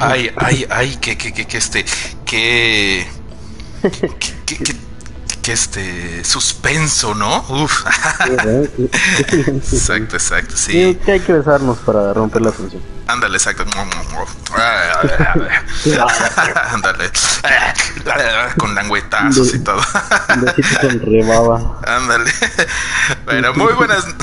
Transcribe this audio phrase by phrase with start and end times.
[0.00, 1.84] Ay, ay, ay, que, que, que, que este,
[2.24, 3.06] que,
[4.46, 4.76] que, que,
[5.42, 7.44] que este suspenso, ¿no?
[7.48, 7.84] Uf.
[9.46, 10.98] exacto, exacto, sí.
[11.04, 12.97] que hay que besarnos para romper la función.
[13.08, 13.64] Ándale, exacto.
[16.72, 17.10] Ándale.
[18.58, 19.80] Con languetazos y todo.
[21.86, 22.30] Ándale.
[23.24, 24.04] Bueno, muy buenas.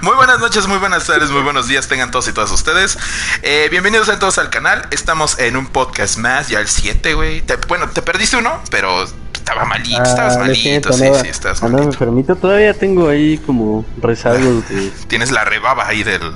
[0.00, 2.96] Muy buenas noches, muy buenas tardes, muy buenos días tengan todos y todas ustedes.
[3.42, 4.86] Eh, bienvenidos a todos al canal.
[4.92, 7.42] Estamos en un podcast más, ya el 7, güey.
[7.66, 9.04] Bueno, te perdiste uno, pero
[9.34, 11.82] estaba malito, Ah, estabas malito, sí, sí, estabas malito.
[11.82, 12.36] enfermito.
[12.36, 14.92] Todavía tengo ahí como rezagos de.
[15.08, 16.20] Tienes la rebaba ahí del.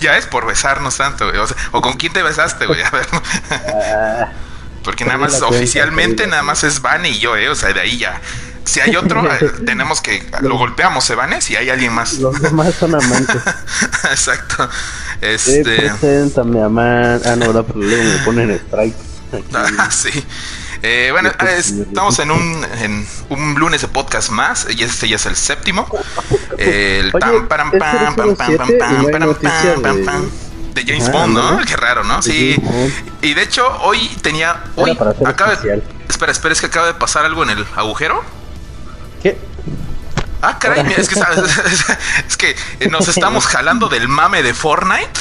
[0.00, 1.38] ya es por besarnos tanto, güey.
[1.38, 2.82] O, sea, o con quién te besaste, güey.
[2.82, 3.06] A ver.
[4.84, 7.48] Porque nada más oficialmente nada más es Vane y yo, ¿eh?
[7.48, 8.20] O sea, de ahí ya.
[8.64, 10.28] Si hay otro, eh, tenemos que.
[10.42, 11.40] Lo golpeamos, ¿se Vane?
[11.40, 12.14] Si hay alguien más.
[12.14, 13.42] los demás son amantes.
[14.10, 14.68] Exacto.
[15.20, 15.62] Eh, Este.
[15.62, 17.20] preséntame a man.
[17.24, 18.94] Ah, no, pues luego me ponen strike.
[19.32, 19.44] Aquí.
[19.54, 20.24] Ah, sí.
[20.82, 25.16] Eh, bueno, es- estamos en un, en un lunes de podcast más, y este ya
[25.16, 25.86] es el séptimo.
[26.58, 28.58] El Oye, pam, pam, pam, pam, 007 pam,
[29.10, 30.30] pam, pam, pam, de- pam.
[30.74, 31.50] De James Ah, Bond, ¿no?
[31.58, 31.64] ¿no?
[31.64, 32.20] Qué raro, ¿no?
[32.20, 32.54] Sí.
[33.22, 34.62] Y de hecho, hoy tenía.
[34.76, 34.90] Hoy
[35.24, 35.82] acaba de- especial.
[36.08, 38.22] Espera, espera, es que acaba de pasar algo en el agujero.
[39.22, 39.38] ¿Qué?
[40.42, 41.50] Ah, caray, mira, es que, sabes,
[42.28, 45.20] es que eh, nos estamos jalando del mame de Fortnite.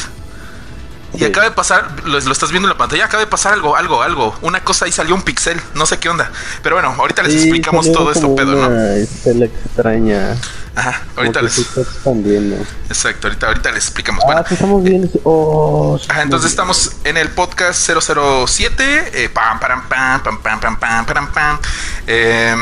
[1.15, 1.25] Y Sí.
[1.25, 4.01] acaba de pasar, lo, lo estás viendo en la pantalla, acaba de pasar algo, algo,
[4.03, 4.35] algo.
[4.41, 6.31] Una cosa ahí salió un pixel, no sé qué onda.
[6.61, 8.67] Pero bueno, ahorita les Sí, explicamos todo esto pedo, ¿no?
[8.67, 10.35] Una extraña.
[10.75, 11.57] Ajá, ahorita les.
[11.57, 12.57] expandiendo.
[12.89, 14.23] Exacto, ahorita, ahorita les explicamos.
[14.23, 15.09] Ah, Bueno, estamos bien.
[15.23, 19.11] Oh, Ajá, entonces estamos en el podcast 007.
[19.23, 21.59] eh, pam, param, pam, pam, pam, pam, pam, param, pam.
[22.07, 22.55] Eh,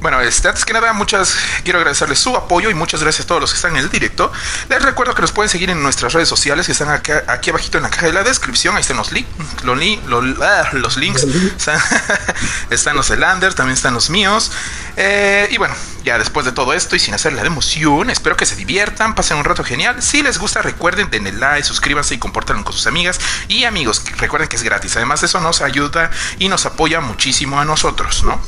[0.00, 3.40] bueno, este, antes que nada, muchas quiero agradecerles su apoyo y muchas gracias a todos
[3.40, 4.32] los que están en el directo.
[4.68, 7.76] Les recuerdo que nos pueden seguir en nuestras redes sociales que están acá, aquí abajito
[7.78, 8.74] en la caja de la descripción.
[8.76, 9.26] Ahí están los, li-
[9.62, 11.22] los, li- los, ah, los links.
[11.24, 11.78] Están,
[12.70, 14.50] están los de Lander, también están los míos.
[14.96, 15.74] Eh, y bueno,
[16.08, 19.36] ya después de todo esto y sin hacer la emoción, espero que se diviertan, pasen
[19.36, 20.02] un rato genial.
[20.02, 24.02] Si les gusta, recuerden, denle like, suscríbanse y compártanlo con sus amigas y amigos.
[24.16, 24.96] Recuerden que es gratis.
[24.96, 28.40] Además, eso nos ayuda y nos apoya muchísimo a nosotros, ¿no?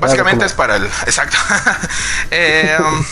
[0.00, 0.84] Básicamente es para el.
[1.06, 1.36] Exacto.
[2.30, 3.04] Eh, um,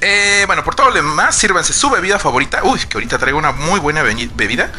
[0.00, 2.62] eh, bueno, por todo lo demás, sírvanse su bebida favorita.
[2.62, 4.70] Uy, que ahorita traigo una muy buena bebi- bebida.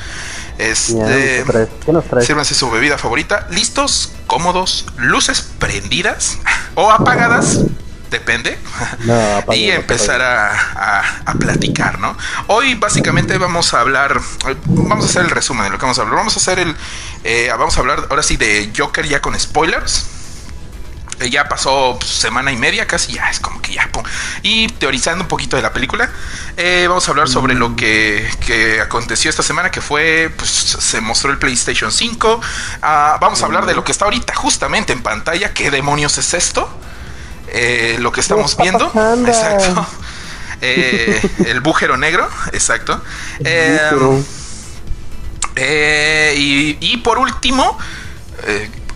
[0.58, 1.44] Este.
[1.86, 2.26] ¿Qué nos traes?
[2.26, 3.48] Sírvanse su bebida favorita.
[3.50, 6.38] Listos, cómodos, luces prendidas
[6.76, 7.60] o apagadas.
[8.09, 8.58] Depende.
[9.02, 12.18] No, y empezar a, a- a platicar, ¿no?
[12.47, 14.20] Hoy básicamente vamos a hablar,
[14.66, 16.18] vamos a hacer el resumen de lo que vamos a hablar.
[16.18, 16.75] Vamos a hacer el,
[17.24, 20.08] eh, vamos a hablar ahora sí de Joker ya con spoilers.
[21.19, 23.90] Eh, ya pasó semana y media casi, ya es como que ya.
[23.92, 24.03] pum.
[24.42, 26.09] Y teorizando un poquito de la película,
[26.56, 31.02] eh, vamos a hablar sobre lo que, que aconteció esta semana, que fue, pues se
[31.02, 32.40] mostró el PlayStation 5.
[32.81, 35.53] Ah, vamos a hablar de lo que está ahorita justamente en pantalla.
[35.53, 36.74] ¿Qué demonios es esto?
[37.52, 38.92] Eh, lo que estamos viendo.
[38.92, 39.28] pasando?
[39.28, 39.86] Exacto.
[40.62, 43.02] Eh, el bújero negro, exacto.
[45.56, 47.78] Eh, y, y por último,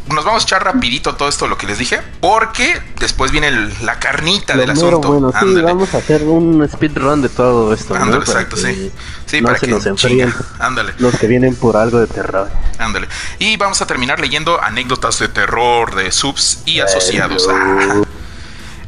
[0.07, 3.73] nos vamos a echar rapidito todo esto lo que les dije, porque después viene el-
[3.85, 5.07] la carnita del Lo mero asunto.
[5.13, 7.93] bueno, sí, vamos a hacer un speedrun de todo esto.
[7.97, 8.03] ¿no?
[8.03, 8.91] Ándale, Para exacto, sí.
[9.25, 10.33] Sí, no para se que nos enfríen.
[10.59, 12.49] Ándale, los que vienen por algo de terror.
[12.77, 13.07] ándale.
[13.39, 17.47] Y vamos a terminar leyendo anécdotas de terror de subs y asociados.
[17.49, 18.01] Ah.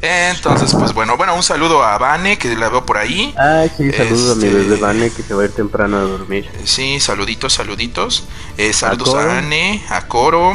[0.05, 3.33] Entonces, pues bueno, bueno, un saludo a Vane, que la veo por ahí.
[3.37, 6.01] Ay, sí, saludos a mi Este- bebé Vane que se va a ir temprano a
[6.01, 6.49] dormir.
[6.63, 8.25] Sí, saluditos, saluditos.
[8.57, 9.29] Eh, saludos Coro.
[9.31, 10.51] a, Ane, a Coro.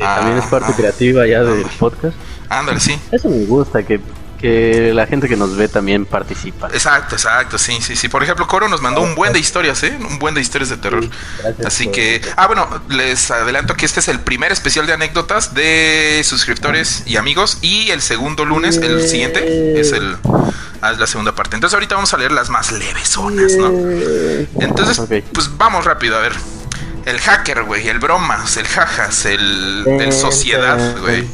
[0.00, 2.16] A- también es parte a- creativa ya del podcast.
[2.48, 2.98] Ándale, sí.
[3.12, 4.00] Eso me gusta, que,
[4.38, 6.68] que la gente que nos ve también participa.
[6.68, 8.08] Exacto, exacto, sí, sí, sí.
[8.08, 9.96] Por ejemplo, Coro nos mandó un buen de historias, ¿eh?
[9.98, 11.02] Un buen de historias de terror.
[11.02, 11.10] Sí,
[11.42, 15.54] gracias Así que, ah, bueno, les adelanto que este es el primer especial de anécdotas
[15.54, 17.58] de suscriptores y amigos.
[17.62, 20.16] Y el segundo lunes, el siguiente, es el
[20.80, 21.56] ah, es la segunda parte.
[21.56, 23.68] Entonces, ahorita vamos a leer las más levesonas, ¿no?
[24.60, 25.00] Entonces,
[25.32, 26.32] pues vamos rápido, a ver.
[27.06, 31.26] El hacker, güey, el bromas, el jajas, el, el sociedad, güey.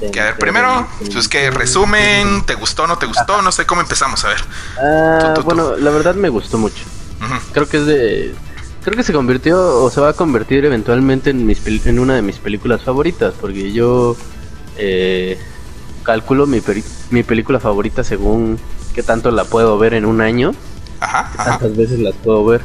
[0.00, 3.40] Que a ver, primero, pues que resumen, ¿te gustó, no te gustó?
[3.42, 4.44] No sé cómo empezamos, a ver.
[4.78, 5.42] Ah, Tú, tú, tú.
[5.44, 6.84] bueno, la verdad me gustó mucho.
[7.20, 7.34] Ujú.
[7.52, 8.34] Creo que es de.
[8.84, 12.22] Creo que se convirtió o se va a convertir eventualmente en, mis en una de
[12.22, 13.34] mis películas favoritas.
[13.40, 14.16] Porque yo
[14.76, 15.38] eh,
[16.04, 16.60] calculo mi,
[17.10, 18.58] mi película favorita según
[18.94, 20.54] qué tanto la puedo ver en un año.
[21.00, 21.50] Ajá, qué ajá.
[21.58, 22.62] tantas veces las puedo ver.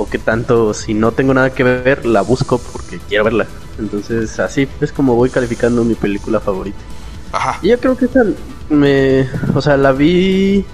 [0.00, 3.48] O qué tanto, si no tengo nada que ver, la busco porque quiero verla.
[3.78, 6.86] Entonces, así es como voy calificando mi película favorita.
[7.32, 7.58] Ajá.
[7.62, 8.22] Y yo creo que esta
[8.68, 9.28] me.
[9.54, 10.64] O sea, la vi.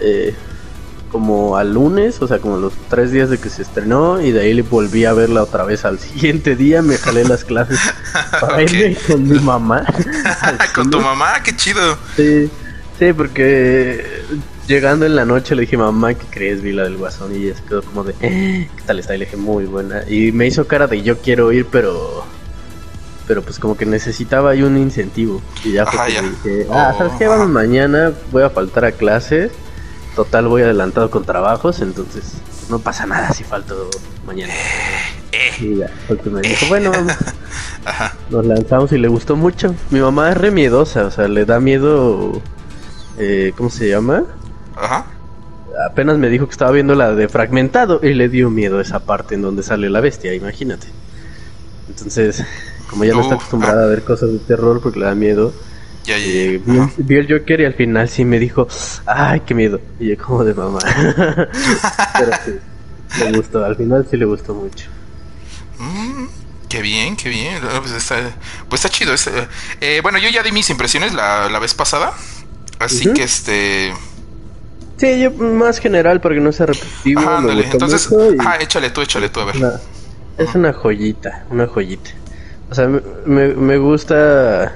[0.00, 0.34] eh,
[1.08, 4.40] como al lunes, o sea, como los tres días de que se estrenó, y de
[4.42, 7.80] ahí le volví a verla otra vez al siguiente día, me jalé las clases
[8.40, 9.84] para irme con mi mamá.
[10.74, 11.96] con tu mamá, qué chido.
[12.16, 12.50] Sí,
[12.98, 14.04] sí, porque
[14.66, 16.62] llegando en la noche le dije, mamá, ¿qué crees?
[16.62, 19.14] Vi la del guasón y ella se quedó como de, ¿qué tal está?
[19.14, 20.02] Y le dije, muy buena.
[20.08, 22.24] Y me hizo cara de yo quiero ir, pero
[23.26, 25.42] pero pues como que necesitaba ahí un incentivo.
[25.64, 27.26] Y ya fue dije, ah, ¿sabes qué?
[27.26, 29.50] Vamos mañana, voy a faltar a clases.
[30.14, 32.34] Total, voy adelantado con trabajos, entonces
[32.70, 33.90] no pasa nada si falto
[34.24, 34.52] mañana.
[35.32, 37.16] Eh, y ya, porque me dijo, bueno, vamos.
[38.30, 39.74] Nos lanzamos y le gustó mucho.
[39.90, 42.40] Mi mamá es re miedosa, o sea, le da miedo.
[43.18, 44.24] Eh, ¿Cómo se llama?
[44.76, 45.06] Ajá.
[45.90, 49.34] Apenas me dijo que estaba viendo la de Fragmentado y le dio miedo esa parte
[49.34, 50.86] en donde sale la bestia, imagínate.
[51.88, 52.44] Entonces,
[52.88, 55.52] como ya no está acostumbrada a ver cosas de terror porque le da miedo,
[56.06, 56.60] ya, eh,
[56.98, 58.68] vi, el Joker y al final sí me dijo,
[59.06, 59.80] ay, qué miedo.
[59.98, 60.78] Y yo como de mamá.
[62.18, 62.58] Pero sí,
[63.18, 64.86] le gustó, al final sí le gustó mucho.
[65.78, 66.26] Mm,
[66.68, 67.60] qué bien, qué bien.
[67.64, 68.20] Ah, pues está,
[68.68, 69.14] pues está chido.
[69.80, 72.12] Eh, bueno, yo ya di mis impresiones la, la vez pasada.
[72.78, 73.92] Así que este...
[74.96, 77.20] Sí, yo más general porque no sea repetitivo.
[77.72, 78.08] entonces,
[78.38, 79.56] ah, échale tú, échale tú, a ver.
[80.38, 82.10] es una joyita, una joyita.
[82.70, 84.72] O sea, me, me gusta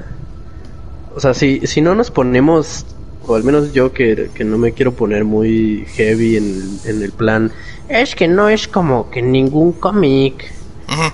[1.15, 2.87] o sea, si, si no nos ponemos,
[3.27, 7.51] o al menos yo que, no me quiero poner muy heavy en, el plan,
[7.89, 10.53] es que no es como que ningún cómic,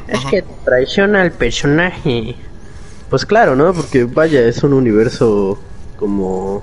[0.09, 2.37] es que traiciona al personaje.
[3.11, 3.73] Pues claro, ¿no?
[3.73, 5.59] Porque vaya, es un universo
[5.99, 6.63] como...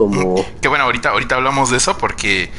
[0.00, 0.46] como...
[0.62, 2.50] Que bueno, ahorita, ahorita hablamos de eso porque...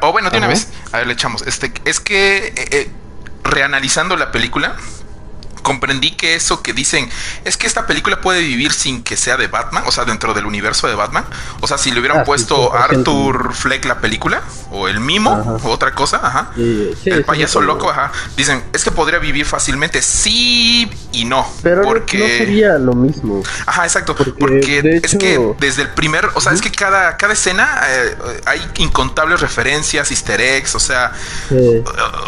[0.00, 1.42] O bueno, de una vez, a ver, le echamos.
[1.42, 2.90] Este, es que eh, eh,
[3.42, 4.76] reanalizando la película,
[5.64, 7.10] comprendí que eso que dicen
[7.44, 10.46] es que esta película puede vivir sin que sea de Batman, o sea, dentro del
[10.46, 11.24] universo de Batman.
[11.60, 15.68] O sea, si le hubieran ah, puesto Arthur Fleck la película, o el mimo, o
[15.70, 16.52] otra cosa, ajá.
[16.56, 18.12] el payaso loco, ajá.
[18.36, 21.46] Dicen, es que podría vivir fácilmente, sí y no.
[21.62, 22.18] Pero porque...
[22.18, 23.42] no sería lo mismo.
[23.66, 24.14] Ajá, exacto.
[24.14, 28.60] Porque, es que desde el primer, o sea, es que cada, cada escena eh, hay
[28.78, 31.12] incontables referencias, easter eggs, o sea,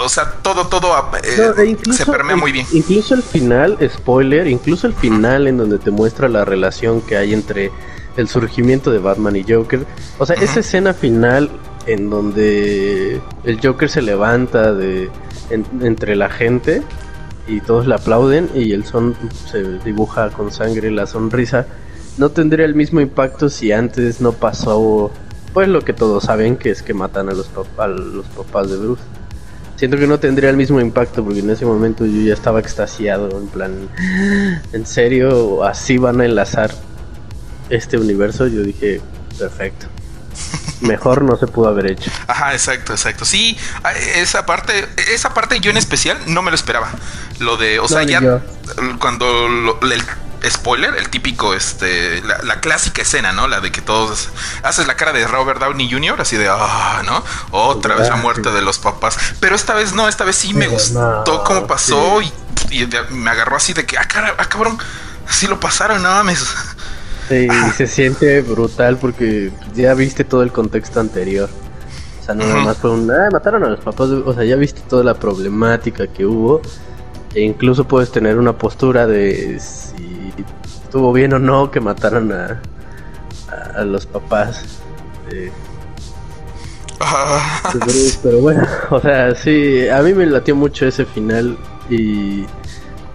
[0.02, 0.86] o, sea, todo, todo
[1.22, 2.66] eh, e se permea muy bien.
[2.72, 7.34] Incluso el final, spoiler, incluso el final en donde te muestra la relación que hay
[7.34, 7.70] entre
[8.16, 9.84] el surgimiento de Batman y Joker.
[10.18, 11.50] O sea, esa escena final
[11.86, 15.10] en donde el Joker se levanta de
[15.50, 16.82] entre la gente
[17.46, 19.14] y todos le aplauden y el son
[19.50, 21.66] se dibuja con sangre la sonrisa,
[22.18, 25.12] no tendría el mismo impacto si antes no pasó
[25.52, 27.48] pues lo que todos saben que es que matan a los,
[27.78, 29.02] a los papás de Bruce
[29.76, 33.38] siento que no tendría el mismo impacto porque en ese momento yo ya estaba extasiado,
[33.38, 33.88] en plan,
[34.72, 36.72] ¿en serio así van a enlazar
[37.70, 38.46] este universo?
[38.46, 39.00] Yo dije,
[39.38, 39.86] perfecto.
[40.80, 42.10] Mejor no se pudo haber hecho.
[42.26, 43.24] Ajá, exacto, exacto.
[43.24, 43.56] Sí,
[44.16, 44.72] esa parte,
[45.12, 46.90] esa parte yo en especial no me lo esperaba.
[47.38, 48.42] Lo de, o sea, ya
[48.98, 50.02] cuando lo, el
[50.44, 53.48] spoiler, el típico, este, la, clásica escena, ¿no?
[53.48, 54.28] La de que todos
[54.62, 57.24] haces la cara de Robert Downey Jr., así de, ah, ¿no?
[57.50, 59.18] Otra vez la muerte de los papás.
[59.40, 62.32] Pero esta vez no, esta vez sí me gustó cómo pasó y,
[63.10, 64.78] me agarró así de que, ah, cara, ah, cabrón,
[65.28, 66.44] sí lo pasaron, no mames.
[67.28, 71.48] Sí, y se siente brutal porque ya viste todo el contexto anterior.
[72.20, 74.56] O sea, no nada más fue un, ah, mataron a los papás, o sea, ya
[74.56, 76.62] viste toda la problemática que hubo.
[77.34, 79.60] E incluso puedes tener una postura de
[80.96, 82.62] estuvo bien o no que mataran a,
[83.76, 84.64] a, los papás
[88.22, 91.58] pero bueno, o sea, sí, a mí me latió mucho ese final
[91.90, 92.46] y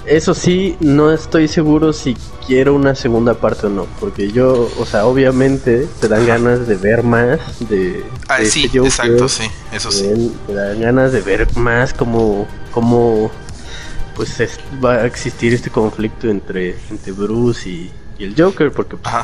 [0.05, 4.85] eso sí, no estoy seguro si quiero una segunda parte o no, porque yo, o
[4.85, 8.03] sea, obviamente te dan ganas de ver más de...
[8.27, 10.31] Ah, sí, este exacto, sí, eso sí.
[10.45, 13.31] Te dan ganas de ver más como, como
[14.15, 14.37] pues
[14.83, 19.15] va a existir este conflicto entre, entre Bruce y, el Joker, porque pues,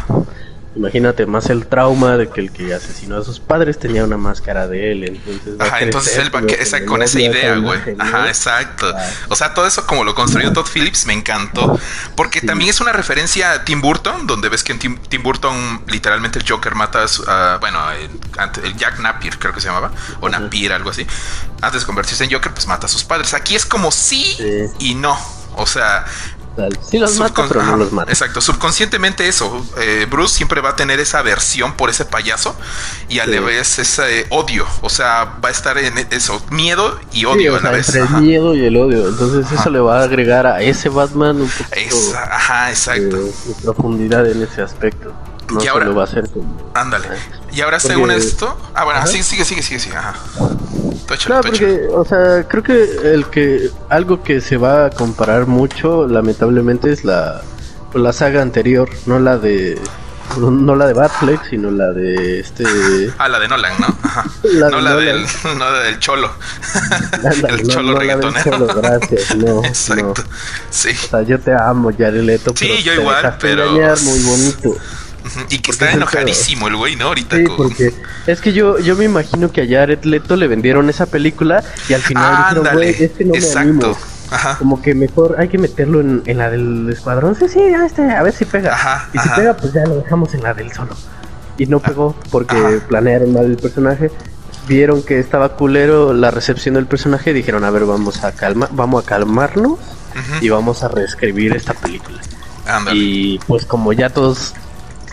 [0.77, 4.67] imagínate más el trauma de que el que asesinó a sus padres tenía una máscara
[4.67, 7.79] de él, entonces Ajá, entonces él va esa, con esa idea, güey.
[7.97, 8.93] Ajá, exacto.
[9.29, 11.79] O sea, todo eso como lo construyó Todd Phillips me encantó,
[12.15, 16.39] porque también es una referencia a Tim Burton, donde ves que en Tim, Burton literalmente
[16.39, 19.91] el Joker mata a, bueno, el, Jack Napier creo que se llamaba,
[20.21, 21.05] o Napier, algo así.
[21.61, 23.33] Antes de convertirse en Joker, pues mata a sus padres.
[23.33, 24.37] Aquí es como sí.
[24.79, 25.17] y no.
[25.55, 26.05] O sea,
[26.89, 28.11] Sí los mata, pero no los mata.
[28.11, 29.65] Exacto, subconscientemente eso.
[29.79, 32.55] Eh, Bruce siempre va a tener esa aversión por ese payaso
[33.09, 34.65] y a la vez ese odio.
[34.81, 37.93] O sea, va a estar en eso, miedo y odio a la vez.
[37.95, 39.07] Entre el miedo y el odio.
[39.07, 43.17] Entonces eso le va a agregar a ese Batman un poco ajá, exacto.
[43.17, 43.33] De,
[43.63, 45.13] profundidad en ese aspecto.
[45.51, 46.71] No Y ahora- solo va a ser como...
[46.73, 47.07] Ándale.
[47.51, 48.57] Y ahora Porque- según esto...
[48.75, 49.95] Ah, bueno, sí, sigue, sigue, sigue, sigue.
[49.95, 50.13] Ajá.
[51.09, 51.41] Échale, No, échale.
[51.41, 56.91] porque, o sea, creo que el que algo que se va a comparar mucho, lamentablemente,
[56.91, 57.41] es la,
[57.93, 59.79] pues, la saga anterior, no la de
[60.37, 62.65] no la de Batfleck, sino la de este
[63.17, 63.87] Ah, la de Nolan, ¿no?
[64.03, 64.25] Ajá.
[64.43, 65.05] La de no la Nolan.
[65.05, 65.25] del,
[65.57, 66.29] no la del cholo.
[67.13, 68.67] Ándale, el no- cholo no la del reggaetonero.
[68.67, 70.13] cholo, gracias, no, Exacto.
[70.17, 70.29] no.
[70.69, 70.89] Sí.
[70.89, 74.19] O sea, yo te amo, Jared Leto, Sí, pero yo te igual, pero- engañar muy
[74.19, 74.75] bonito.
[75.49, 77.05] Y que está enojadísimo el güey, ¿no?
[77.07, 77.55] Ahorita Sí, con...
[77.57, 77.93] porque
[78.27, 81.93] es que yo yo me imagino que a Jared Leto le vendieron esa película y
[81.93, 82.91] al final Ah, dijeron, ándale.
[82.93, 83.59] güey, es que no me Exacto.
[83.59, 83.97] animo.
[84.29, 84.57] Ajá.
[84.57, 87.35] Como que mejor hay que meterlo en, en la del escuadrón.
[87.35, 88.73] Sí, sí, ya este, a ver si pega.
[88.73, 89.35] Ajá, y si ajá.
[89.37, 90.95] pega, pues ya lo dejamos en la del solo.
[91.57, 92.87] Y no pegó porque Ajá.
[92.87, 94.11] planearon mal el personaje.
[94.67, 98.67] Vieron que estaba culero la recepción del personaje y dijeron, a ver, vamos a calma,
[98.71, 99.79] vamos a calmarnos
[100.41, 102.19] y vamos a reescribir esta película.
[102.91, 104.53] Y pues como ya todos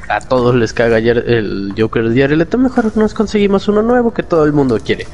[0.08, 4.12] a todos les caga Jared- el Joker de Jared Leto, mejor nos conseguimos uno nuevo
[4.14, 5.06] que todo el mundo quiere.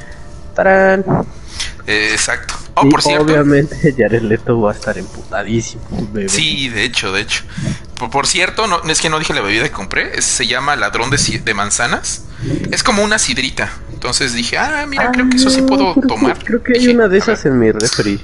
[0.54, 1.04] ¡Tarán!
[1.86, 2.54] Eh, exacto.
[2.74, 3.24] Oh, Y por cierto.
[3.24, 5.82] obviamente Jared Leto va a estar emputadísimo.
[6.12, 6.28] bebé.
[6.28, 7.42] Sí, de hecho, de hecho.
[7.98, 10.16] Por, por cierto, no, es que no dije la bebida que compré.
[10.18, 12.24] es- se llama ladrón de, de manzanas.
[12.70, 13.70] Es como una sidrita.
[13.92, 16.44] Entonces dije, ah, mira, creo que eso sí Ah, puedo creo que- tomar.
[16.44, 18.20] creo que hay una de esas en mi refri.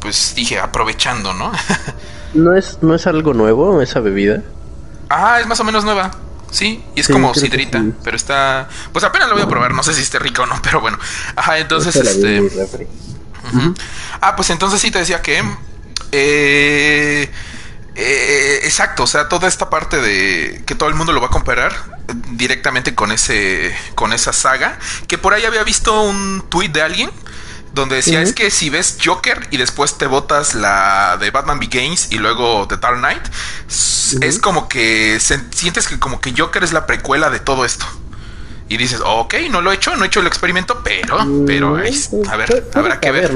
[0.00, 1.50] Pues dije, aprovechando, ¿no?
[2.34, 4.42] ¿No es, ¿No es algo nuevo esa bebida?
[5.08, 6.10] Ah, es más o menos nueva.
[6.50, 7.92] Sí, y es Sí, como sidrita, sí.
[8.02, 8.68] pero está...
[8.92, 10.98] Pues apenas lo voy a probar, no sé si esté rica o no, pero bueno.
[11.34, 12.42] Ajá, entonces, este...
[14.20, 15.42] Ah, pues entonces sí te decía que.
[16.12, 17.30] eh,
[17.94, 21.30] eh, exacto, o sea, toda esta parte de que todo el mundo lo va a
[21.30, 21.72] comparar
[22.32, 27.10] directamente con ese con esa saga, que por ahí había visto un tweet de alguien
[27.76, 32.10] donde decía, es que si ves Joker y después te botas la de Batman Begins
[32.10, 33.22] y luego The Dark Knight,
[34.20, 37.86] es como que se- sientes que como que Joker es la precuela de todo esto.
[38.68, 41.80] Y dices, ok, no lo he hecho, no he hecho el experimento, pero, pero, Mm,
[41.82, 43.30] pues, a ver, habrá que ver.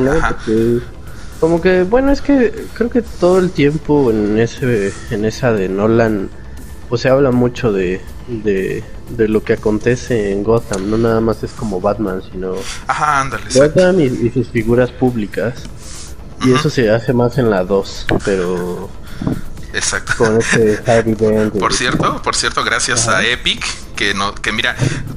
[1.38, 5.68] como que, bueno, es que creo que todo el tiempo en ese en esa de
[5.68, 6.28] Nolan,
[6.88, 11.42] pues se habla mucho de, de, de lo que acontece en Gotham, no nada más
[11.42, 12.54] es como Batman, sino
[12.86, 13.44] Ajá, ándale.
[13.54, 15.64] Gotham y, y sus figuras públicas.
[16.44, 18.88] Y eso se hace más en la 2, pero
[19.74, 20.14] Exacto.
[20.16, 21.58] con este Harvey Dent.
[21.58, 23.62] Por cierto, por cierto, gracias a Epic,
[24.00, 24.74] que no, que mira,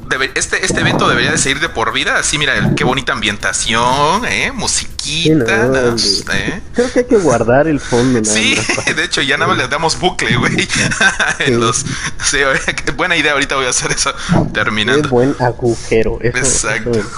[0.09, 3.13] debe- este, este evento debería de seguir de por vida, así mira, el- qué bonita
[3.13, 6.61] ambientación, eh, musiquita, no, eh.
[6.73, 8.23] Creo que hay que guardar el fondo.
[8.25, 10.67] Sí, más de hecho ya nada más le damos bucle, güey.
[11.47, 11.77] los,
[12.25, 12.37] sí,
[12.85, 15.07] qué buena idea, ahorita voy a hacer eso Qué terminando.
[15.07, 16.19] buen agujero.
[16.21, 16.91] Eso, Exacto.
[16.91, 17.09] eso-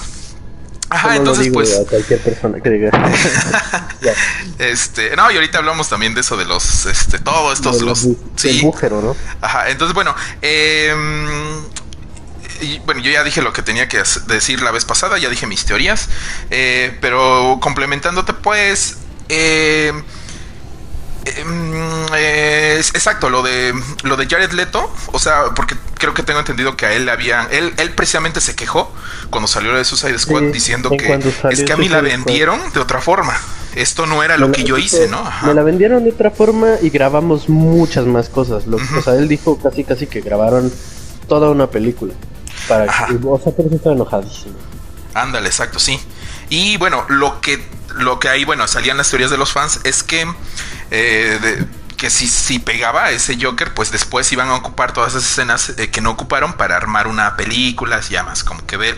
[0.90, 2.92] Ajá, entonces digo pues a cualquier persona que diga.
[4.02, 4.14] Ya,
[4.60, 8.06] este, no, y ahorita hablamos también de eso de los este todos estos del los
[8.06, 9.16] agu- sí, agujero, ¿no?
[9.42, 10.14] Ajá, entonces bueno,
[10.44, 11.58] em,
[12.62, 15.48] y, bueno, yo ya dije lo que tenía que decir la vez pasada, ya dije
[15.48, 16.08] mis teorías,
[16.52, 18.98] eh, pero complementándote pues,
[19.30, 19.92] eh,
[22.94, 23.74] exacto, lo de
[24.04, 27.12] lo de Jared Leto, o sea, porque creo que tengo entendido que a él le
[27.12, 28.92] habían, él, él precisamente se quejó
[29.30, 32.10] cuando salió de Suicide Squad Sí, diciendo en que es que a mí la Squad.
[32.12, 33.36] vendieron de otra forma.
[33.76, 35.20] Esto no era lo Me que yo hice, ¿no?
[35.20, 35.48] Ajá.
[35.48, 38.68] Me la vendieron de otra forma y grabamos muchas más cosas.
[38.68, 38.78] Lo.
[38.78, 40.72] O sea, él dijo casi casi que grabaron
[41.28, 42.14] toda una película.
[42.70, 43.08] Para Ajá.
[43.08, 44.56] que- o sea, por eso estaba enojadísimo.
[45.14, 46.00] Ándale, exacto, sí.
[46.50, 47.66] Y bueno, lo que,
[47.98, 50.26] lo que ahí, bueno, salían las teorías de los fans es que,
[50.92, 51.66] eh, de-
[52.06, 55.90] que si, si pegaba ese Joker, pues después iban a ocupar todas esas escenas eh,
[55.90, 58.96] que no ocuparon para armar una película, ya más como que ver.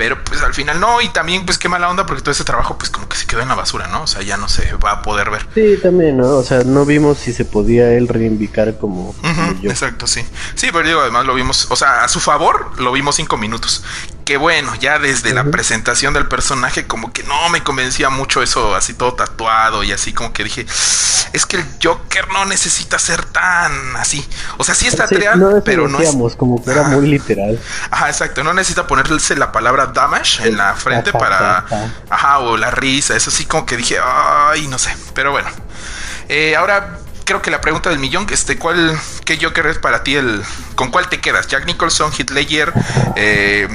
[0.00, 2.78] Pero pues al final no, y también pues qué mala onda porque todo ese trabajo
[2.78, 4.04] pues como que se quedó en la basura, ¿no?
[4.04, 5.46] O sea, ya no se va a poder ver.
[5.54, 6.36] Sí, también, ¿no?
[6.36, 9.14] O sea, no vimos si se podía él reivindicar como,
[9.60, 9.70] yo.
[9.70, 10.24] exacto, sí.
[10.54, 13.84] Sí, pero digo, además lo vimos, o sea, a su favor lo vimos cinco minutos.
[14.24, 18.74] Que bueno, ya desde la presentación del personaje como que no me convencía mucho eso
[18.76, 20.64] así todo tatuado y así como que dije,
[21.32, 24.24] es que el Joker no necesita ser tan así.
[24.56, 26.36] O sea, sí está Sí, no, pero no es...
[26.36, 27.58] como que era muy literal.
[27.90, 31.58] Ajá, exacto, no necesita ponerse la palabra damage en la frente para...
[31.58, 31.94] ajá.
[32.08, 35.48] Ajá, o la risa, eso sí como que dije, ay, no sé, pero bueno.
[36.28, 40.16] Eh, ahora creo que la pregunta del millón, este, ¿cuál, qué Joker es para ti
[40.16, 40.42] el,
[40.74, 41.46] con cuál te quedas?
[41.46, 42.72] Jack Nicholson, Heath Ledger,
[43.16, 43.68] eh,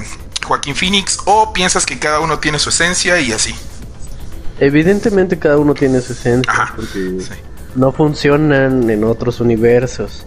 [0.44, 3.56] Joaquín Phoenix, o piensas que cada uno tiene su esencia y así?
[4.60, 7.32] Evidentemente cada uno tiene su esencia, Ajá, porque sí.
[7.76, 10.26] no funcionan en otros universos.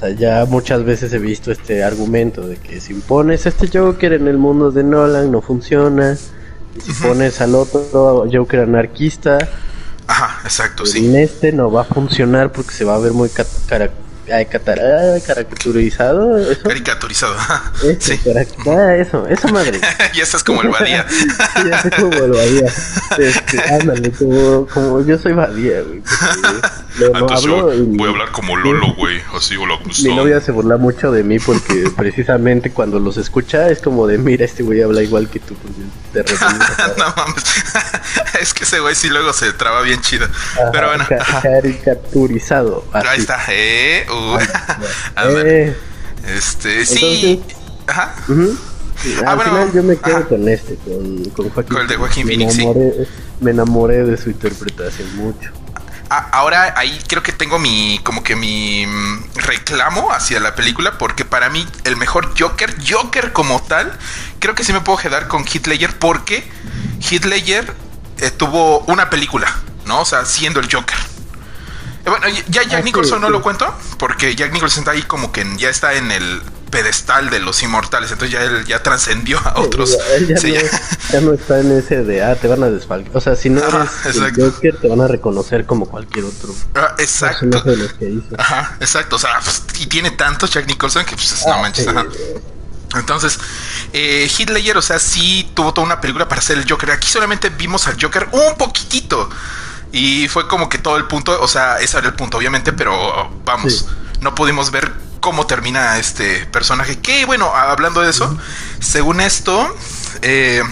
[0.00, 4.28] Sea, ya muchas veces he visto este argumento de que si pones este Joker en
[4.28, 6.16] el mundo de Nolan no funciona.
[6.76, 9.38] Y si pones al otro Joker anarquista,
[10.06, 11.16] Ajá, exacto, en sí.
[11.16, 13.90] este no va a funcionar porque se va a ver muy ca- cara-
[14.32, 16.62] ay, catar- caricaturizado, eso.
[16.62, 17.34] Caricaturizado.
[17.82, 18.18] Eso, sí.
[18.24, 19.80] carac- ah, eso, esa madre.
[20.14, 21.04] y estás como el Badía.
[21.68, 22.72] ya sé como lo haría.
[23.18, 26.00] Este, ándale, como, como yo soy Badía, güey.
[26.00, 26.60] porque luego
[27.06, 29.20] Entonces hablo yo voy a hablar como Lolo, güey.
[29.36, 33.68] Así, hola, ¿cómo mi novia se burla mucho de mí porque precisamente cuando los escucha
[33.70, 35.54] es como de, mira, este güey habla igual que tú.
[35.54, 35.80] Porque
[36.12, 36.38] de
[36.98, 37.44] no mames.
[38.40, 40.26] es que ese güey sí luego se traba bien chido.
[40.26, 41.04] Ajá, Pero bueno.
[41.08, 42.84] ca- caricaturizado.
[42.92, 43.20] Ahí así.
[43.20, 43.38] está.
[43.50, 44.38] Eh, uh.
[45.16, 45.68] Ándale.
[45.68, 45.76] Eh,
[46.36, 47.42] Este, sí.
[47.86, 48.14] Ajá.
[48.28, 48.56] ujú.
[49.02, 50.26] Sí, Ah, Al bueno, final yo me quedo ajá.
[50.28, 51.72] con este, con, con Joaquín.
[51.72, 52.60] Con el de Joaquín me Phoenix, sí.
[52.62, 52.92] enamoré,
[53.40, 55.50] Me enamoré de su interpretación mucho.
[56.12, 60.98] Ah, ahora ahí creo que tengo mi como que mi mm, reclamo hacia la película
[60.98, 63.96] porque para mí el mejor Joker, Joker como tal,
[64.40, 66.50] creo que sí me puedo quedar con Ledger porque
[67.26, 67.76] Ledger
[68.18, 69.54] eh, tuvo una película,
[69.86, 70.00] ¿no?
[70.00, 70.98] O sea, siendo el Joker.
[72.04, 75.30] Eh, bueno, ya Jack Ah, Nicholson no lo cuento porque Jack Nicholson está ahí como
[75.30, 79.60] que ya está en el pedestal de los inmortales, entonces ya él ya trascendió a
[79.60, 79.96] otros.
[80.28, 80.40] Ya, no,
[81.12, 81.20] ya.
[81.20, 83.16] no está en ese de, ah, te van a desfalcar.
[83.16, 84.34] O sea, si no Ajá, eres el.
[84.34, 87.50] Joker, te van a reconocer como cualquier otro Ah, exacto.
[87.50, 88.34] personaje de los que hizo.
[88.38, 89.16] Ajá, exacto.
[89.16, 91.84] O sea, pues, y tiene tantos Jack Nicholson que pues no Ah, manches.
[91.84, 92.06] sí, ajá.
[92.14, 92.40] eh,
[92.94, 93.38] Entonces,
[93.92, 96.90] eh, Heath Ledger, o sea, sí tuvo toda una película para hacer el Joker.
[96.92, 99.28] Aquí solamente vimos al Joker un poquitito.
[99.92, 103.28] Y fue como que todo el punto, o sea, ese era el punto, obviamente, pero
[103.44, 103.86] vamos, Sí.
[104.20, 106.98] no pudimos ver cómo termina este personaje.
[106.98, 108.36] Que bueno, hablando de eso,
[108.80, 109.74] según esto,
[110.22, 110.62] eh,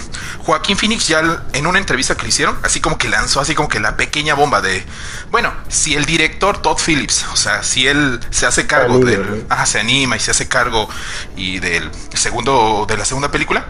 [0.45, 3.69] Joaquín Phoenix ya en una entrevista que le hicieron, así como que lanzó así como
[3.69, 4.85] que la pequeña bomba de,
[5.31, 9.47] bueno, si el director Todd Phillips, o sea, si él se hace cargo anima, del,
[9.49, 10.89] ajá, se anima y se hace cargo
[11.37, 13.67] y del segundo de la segunda película.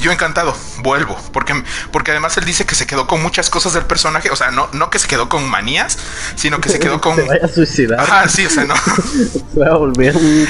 [0.00, 3.84] Yo encantado, vuelvo, porque, porque además él dice que se quedó con muchas cosas del
[3.84, 5.98] personaje, o sea, no, no que se quedó con manías,
[6.34, 7.16] sino que se quedó con...
[7.16, 8.00] Se vaya a suicidar.
[8.00, 8.74] Ajá, sí, o sea, no.
[9.52, 10.48] Se va a volver un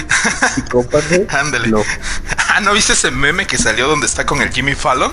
[0.55, 1.07] psicópata.
[1.40, 1.69] Ándale.
[1.69, 1.83] No.
[2.49, 5.12] Ah, ¿no viste ese meme que salió donde está con el Jimmy Fallon?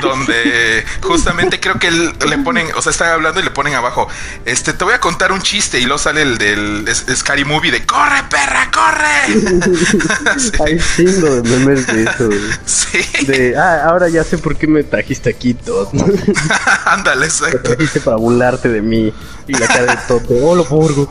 [0.00, 4.08] Donde justamente creo que él le ponen, o sea, está hablando y le ponen abajo,
[4.44, 7.70] este, te voy a contar un chiste y luego sale el del es- Scary Movie
[7.70, 10.38] de ¡Corre, perra, corre!
[10.38, 12.26] sí, Hay chingo de memes de eso.
[12.26, 12.40] güey.
[12.64, 13.02] sí.
[13.26, 15.88] De, ah, ahora ya sé por qué me trajiste aquí, Todd.
[16.84, 17.58] ándale, Me exacto.
[17.62, 19.12] trajiste para burlarte de mí.
[19.46, 20.34] Y la cara de Toto.
[20.42, 21.08] Oh, lo.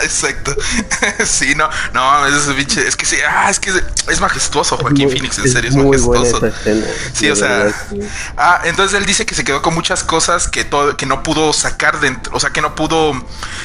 [0.04, 0.54] Exacto.
[1.24, 5.06] Sí, no, no, es, pinche- es que sí, ah, es que es, es majestuoso Joaquín
[5.06, 6.46] Muy- Phoenix, en serio, es muy majestuoso.
[6.46, 6.86] escena.
[7.12, 7.72] Sí, o sea,
[8.36, 11.52] ah, entonces él dice que se quedó con muchas cosas que todo, que no pudo
[11.52, 13.12] sacar dentro, o sea, que no pudo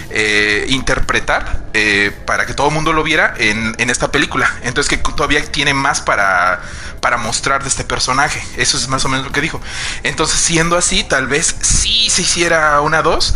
[0.09, 4.51] eh, interpretar eh, para que todo el mundo lo viera en, en esta película.
[4.63, 6.61] Entonces que todavía tiene más para,
[7.01, 8.43] para mostrar de este personaje.
[8.57, 9.61] Eso es más o menos lo que dijo.
[10.03, 13.35] Entonces, siendo así, tal vez sí se hiciera una 2.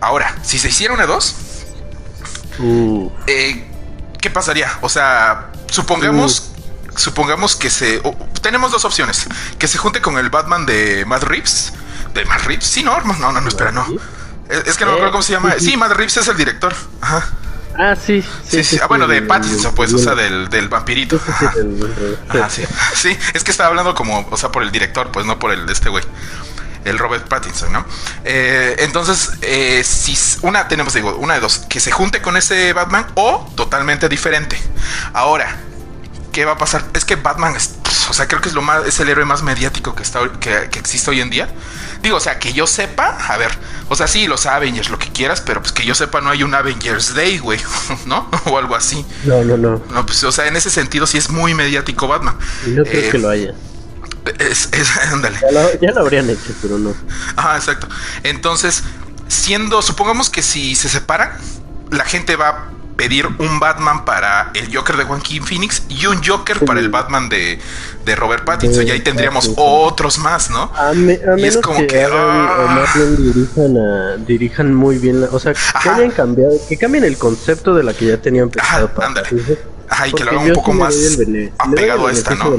[0.00, 1.34] Ahora, si se hiciera una 2,
[2.58, 3.64] Uh, eh,
[4.20, 4.70] ¿qué pasaría?
[4.80, 6.52] O sea, supongamos,
[6.96, 8.02] supongamos que se,
[8.42, 9.26] tenemos dos opciones,
[9.58, 11.72] que se junte con el Batman de Matt Reeves,
[12.14, 13.86] de Matt Reeves, sí, no, no, no, no, espera, no,
[14.48, 16.74] es, es que no me acuerdo cómo se llama, sí, Matt Reeves es el director,
[17.00, 17.28] ajá,
[17.76, 18.24] Ah, sí.
[18.46, 21.20] sí, sí, ah, bueno, de Pattinson, pues, o sea, del, del vampirito,
[22.28, 22.62] Ajá, sí.
[22.94, 25.66] sí, es que estaba hablando como, o sea, por el director, pues no por el
[25.66, 26.04] de este güey.
[26.84, 27.84] El Robert Pattinson, ¿no?
[28.24, 32.72] Eh, entonces, eh, si una tenemos, digo, una de dos, que se junte con ese
[32.72, 34.58] Batman o totalmente diferente.
[35.12, 35.56] Ahora,
[36.32, 36.84] ¿qué va a pasar?
[36.94, 39.24] Es que Batman es, pues, o sea, creo que es lo más, es el héroe
[39.24, 41.48] más mediático que está, que, que existe hoy en día.
[42.02, 43.50] Digo, o sea, que yo sepa, a ver,
[43.88, 46.42] o sea, sí, los Avengers, lo que quieras, pero pues que yo sepa no hay
[46.42, 47.58] un Avengers Day, güey,
[48.06, 48.28] ¿no?
[48.44, 49.06] O algo así.
[49.24, 49.80] No, no, no.
[49.90, 52.36] No, pues, o sea, en ese sentido sí es muy mediático Batman.
[52.66, 53.54] No creo Eh, que lo haya.
[54.38, 55.38] Es, es, ándale.
[55.40, 56.94] Ya lo, ya lo habrían hecho, pero no.
[57.36, 57.88] Ajá, exacto.
[58.22, 58.82] Entonces,
[59.28, 61.30] siendo, supongamos que si se separan,
[61.90, 62.64] la gente va a
[62.96, 67.28] pedir un Batman para el Joker de Joaquin Phoenix y un Joker para el Batman
[67.28, 67.58] de,
[68.04, 68.86] de Robert Pattinson.
[68.86, 70.70] Y ahí tendríamos otros más, ¿no?
[70.76, 72.56] A, me- a Y es como que, que, ah.
[72.60, 76.76] o más bien dirijan, a- dirijan muy bien, la- o sea, que hayan cambiado, que
[76.78, 79.28] cambien el concepto de la que ya tenían pensado Ajá, para ándale.
[79.88, 80.94] Ajá, y que lo hagan un poco más
[81.58, 82.56] apegado a esta, ¿no?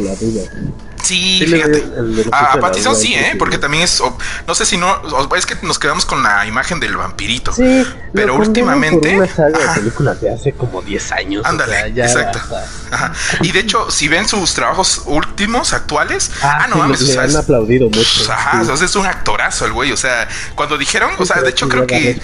[1.05, 1.77] Sí, fíjate.
[1.97, 3.35] el A, a Pattinson sí, ¿eh?
[3.37, 4.01] porque- también es.
[4.01, 4.91] o- No sé si no.
[4.91, 7.51] o- Es que nos quedamos con la imagen del vampirito.
[7.53, 9.73] Sí, Pero últimamente- Por una saga Ajá.
[9.73, 11.43] de películas de hace como 10 años.
[11.45, 12.39] o Ándale, sea, ya exacto.
[12.91, 13.13] Ajá.
[13.41, 17.09] Y de hecho, si ven sus trabajos últimos, actuales, Ah, ah, no sí, mames, le,
[17.09, 18.31] o sea, han es- aplaudido mucho.
[18.31, 18.71] ajá, sí.
[18.71, 19.91] o sea, es un actorazo el güey.
[19.91, 22.19] O sea, cuando dijeron, o sea, de hecho creo que.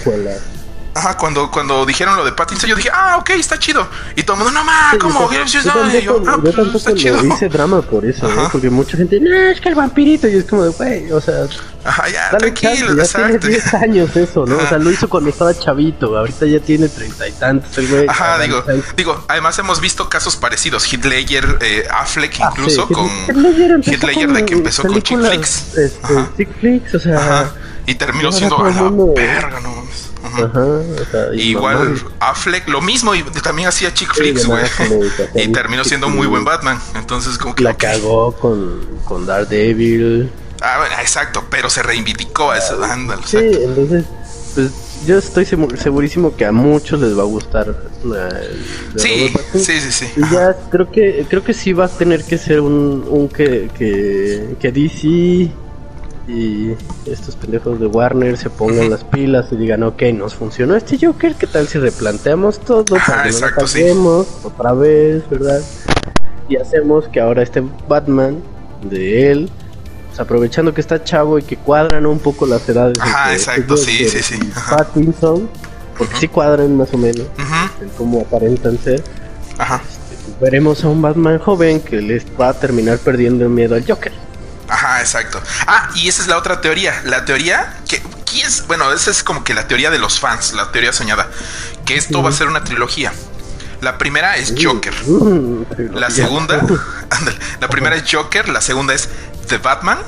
[0.94, 3.88] Ajá, cuando, cuando dijeron lo de Pattinson, yo dije, ah, ok, está chido.
[4.14, 5.32] Y todo el mundo, no más, ¿cómo?
[5.32, 7.24] Yo, Yo, yo tampoco, yo, ah, pues, tampoco está chido.
[7.24, 8.32] hice drama por eso, ¿eh?
[8.36, 8.48] Ajá.
[8.52, 11.46] porque mucha gente, no, es que el vampirito, y es como de, güey, o sea,
[11.84, 13.46] Ajá, ya, dale tranquilo, chance, ya tiene exacto.
[13.48, 14.56] 10 años eso, ¿no?
[14.56, 18.06] O sea, lo hizo cuando estaba chavito, ahorita ya tiene treinta y tantos, el güey.
[18.08, 18.62] Ajá, Ah, digo,
[18.96, 20.86] digo, además hemos visto casos parecidos.
[20.92, 23.08] Ledger, eh, Affleck Ah, incluso sí, con
[23.42, 25.76] Ledger de que empezó con chick flicks.
[25.76, 27.50] Este, chick flicks, o sea, Ajá.
[27.86, 30.11] Y terminó siendo a la mundo- verga, no mames.
[30.22, 30.44] Ajá.
[30.44, 34.62] ajá, o sea, y Igual Affleck, lo mismo, y también hacía chick flicks, güey.
[35.34, 36.78] Y terminó siendo muy buen Batman.
[36.94, 37.64] Entonces, como que.
[37.64, 40.30] la cagó con, con Daredevil.
[40.60, 42.82] Ah, bueno, exacto, pero se reivindicó a eso.
[42.82, 43.64] Ándale, Sí, exacto.
[43.68, 44.04] entonces,
[44.54, 44.70] pues
[45.06, 47.66] yo estoy segu- segurísimo que a muchos les va a gustar
[48.04, 48.58] de
[48.96, 50.06] Sí, sí, sí, sí.
[50.16, 53.68] Y ya creo que creo que sí va a tener que ser un, un que,
[53.76, 55.50] que, que DC
[56.28, 56.72] y
[57.06, 61.34] estos pendejos de Warner se pongan las pilas y digan, ok, nos funcionó este Joker,
[61.34, 63.84] ¿qué tal si replanteamos todo Ajá, para que exacto, no sí.
[64.44, 65.60] otra vez, verdad?
[66.48, 68.40] Y hacemos que ahora este Batman
[68.88, 69.50] de él,
[70.08, 73.74] pues, aprovechando que está chavo y que cuadran un poco las edades Ajá, entre exacto,
[73.74, 74.76] este sí, sí, sí, ajá.
[74.78, 75.48] Pattinson,
[75.98, 79.02] porque sí cuadran más o menos Ujú, en cómo aparentan ser
[79.58, 79.82] Ajá,
[80.40, 84.12] veremos a un Batman joven que les va a terminar perdiendo el miedo al Joker.
[84.72, 85.42] Ajá, exacto.
[85.66, 87.00] Ah, y esa es la otra teoría.
[87.04, 90.52] La teoría que, que es, bueno, esa es como que la teoría de los fans,
[90.54, 91.28] la teoría soñada.
[91.84, 93.12] Que esto va a ser una trilogía.
[93.80, 94.94] La primera es Joker.
[95.06, 96.60] Mm, La segunda,
[97.60, 99.08] la primera es Joker, la segunda es
[99.48, 99.98] The Batman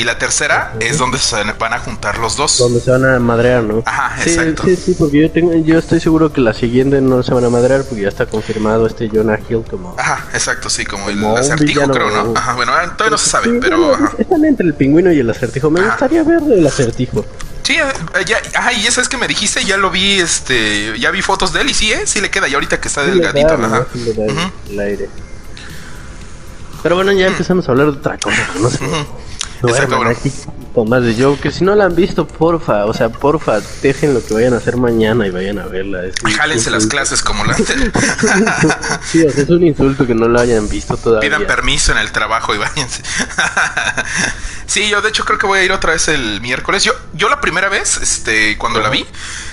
[0.00, 2.56] y la tercera es donde se van a juntar los dos.
[2.58, 3.82] Donde se van a madrear, ¿no?
[3.84, 4.62] Ajá, sí, exacto.
[4.64, 7.50] Sí, sí, porque yo, tengo, yo estoy seguro que la siguiente no se van a
[7.50, 9.94] madrear porque ya está confirmado este Jonah Hill como...
[9.98, 11.92] Ajá, exacto, sí, como el Como un acertijo, villano.
[11.94, 12.32] creo, ¿no?
[12.36, 13.94] Ajá, bueno, todavía no se sabe, Sí, pero.
[13.94, 14.12] ajá.
[14.18, 15.70] Están entre el pingüino y el acertijo.
[15.70, 15.88] Me Ajá.
[15.90, 17.24] gustaría ver el acertijo.
[17.64, 21.10] Sí, eh, ya, ajá, y esa es que me dijiste, ya lo vi, este, ya
[21.10, 22.02] vi fotos de él y sí, ¿eh?
[22.06, 23.86] Sí le queda, y ahorita que está Sí le delgadito, da, ajá.
[24.70, 25.08] el- aire.
[26.82, 28.36] Pero bueno, ya empezamos a hablar de otra cosa.
[28.60, 28.78] No sé.
[29.62, 30.10] Vayan bueno.
[30.10, 30.32] aquí
[30.74, 31.52] con más de Joker.
[31.52, 34.76] Si no la han visto, porfa, o sea, porfa, dejen lo que vayan a hacer
[34.76, 36.02] mañana y vayan a verla.
[36.36, 37.54] Jálense las clases como la
[39.04, 41.28] Sí, o sea, es un insulto que no la hayan visto todavía.
[41.28, 43.02] Pidan permiso en el trabajo y váyanse.
[44.66, 46.84] sí, yo de hecho creo que voy a ir otra vez el miércoles.
[46.84, 49.04] Yo, yo la primera vez, este, cuando la vi,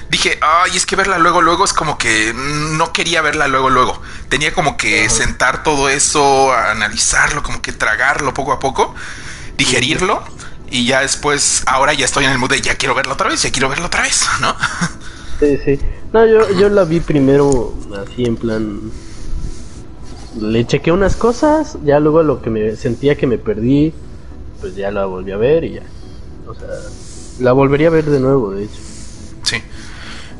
[0.10, 4.02] dije, ay, es que verla luego, luego es como que no quería verla luego, luego.
[4.30, 8.94] Tenía como que sentar todo eso, analizarlo, como que tragarlo poco a poco,
[9.58, 10.22] digerirlo.
[10.70, 13.42] Y ya después, ahora ya estoy en el mood de ya quiero verla otra vez,
[13.44, 14.56] ya quiero verla otra vez, ¿no?
[15.40, 15.80] Sí, sí.
[16.12, 18.80] No, yo, yo la vi primero así en plan...
[20.40, 23.94] Le chequé unas cosas, ya luego lo que me sentía que me perdí,
[24.60, 25.84] pues ya la volví a ver y ya.
[26.46, 26.68] O sea,
[27.40, 28.76] la volvería a ver de nuevo, de hecho.
[29.44, 29.64] Sí.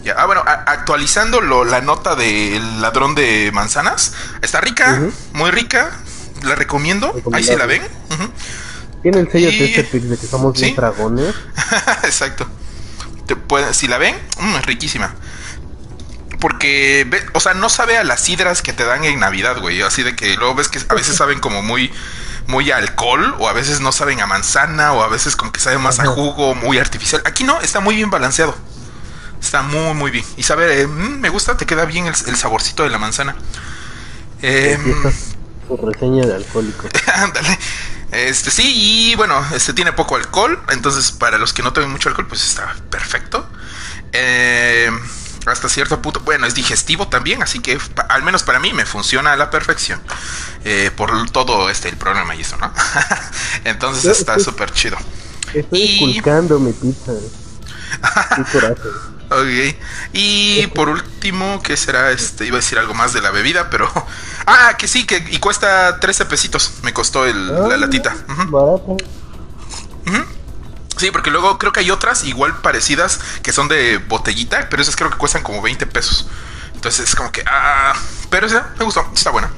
[0.04, 0.16] Ya.
[0.18, 4.14] Ah, bueno, actualizando lo- la nota del ladrón de manzanas.
[4.42, 5.02] Está rica,
[5.34, 5.92] muy rica.
[6.44, 7.16] La recomiendo.
[7.32, 7.82] Ahí sí la ven.
[8.12, 8.24] Ujú.
[9.06, 10.64] Tiene el sello Y- Testepix de que somos Sí.
[10.66, 11.36] bien dragones.
[12.04, 12.48] Exacto.
[13.28, 15.14] Te puede- si la ven, mm, es riquísima.
[16.40, 19.80] Porque, ve- o sea, no sabe a las sidras que te dan en Navidad, güey.
[19.84, 21.92] Así de que luego ves que a veces saben como muy,
[22.48, 25.60] muy a alcohol, o a veces no saben a manzana, o a veces como que
[25.60, 27.22] sabe más a jugo, muy artificial.
[27.26, 28.56] Aquí no, está muy bien balanceado.
[29.40, 30.26] Está muy, muy bien.
[30.36, 33.36] Y sabe, eh, mm, me gusta, te queda bien el, el saborcito de la manzana.
[34.42, 34.80] Eh,
[35.68, 36.88] su reseña de alcohólico.
[37.16, 37.58] Ándale.
[38.16, 42.08] Este sí, y bueno, este tiene poco alcohol, entonces para los que no tomen mucho
[42.10, 43.48] alcohol, pues está perfecto.
[44.14, 44.90] Eh,
[45.46, 47.78] hasta cierto punto, bueno, es digestivo también, así que
[48.10, 50.02] al menos para mí me funciona a la perfección.
[50.64, 52.72] Eh, por todo este el programa y eso, ¿no?
[53.66, 54.98] entonces está súper chido.
[55.54, 56.22] Estoy Y-
[56.60, 57.12] mi pizza.
[58.36, 59.15] Qué coraje.
[59.30, 59.76] Ok.
[60.14, 62.12] Y por último, ¿qué será?
[62.12, 63.92] Este, iba a decir algo más de la bebida, pero.
[64.48, 66.74] Ah, que sí, que y cuesta 13 pesitos.
[66.84, 68.16] Me costó el- la Ah, latita.
[68.30, 68.46] Ujú.
[68.52, 68.98] Barato.
[70.98, 74.96] Sí, porque luego creo que hay otras igual parecidas que son de botellita, pero esas
[74.96, 76.28] creo que cuestan como 20 pesos.
[76.74, 77.94] Entonces es como que, ah,
[78.30, 79.50] pero esa me gustó, está buena.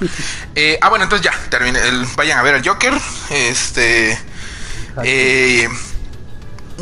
[0.56, 1.78] Eh, ah, bueno, entonces ya, terminé.
[1.86, 2.92] el- vayan a ver al Joker.
[3.30, 4.18] Este.
[5.04, 5.68] eh,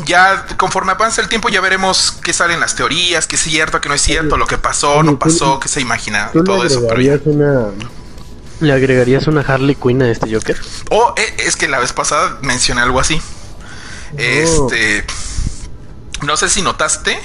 [0.05, 3.89] ya conforme avance el tiempo ya veremos qué salen las teorías, qué es cierto, qué
[3.89, 6.81] no es cierto, lo que pasó, no pasó, qué se imagina, ¿Tú le todo eso.
[6.87, 7.13] Pero ya.
[7.13, 7.67] agregarías una...
[8.61, 10.59] ¿Le agregarías una Harley Quinn a este Joker?
[10.89, 13.21] Oh, eh, es que la vez pasada mencioné algo así.
[14.17, 15.05] Este.
[16.23, 17.17] No sé si notaste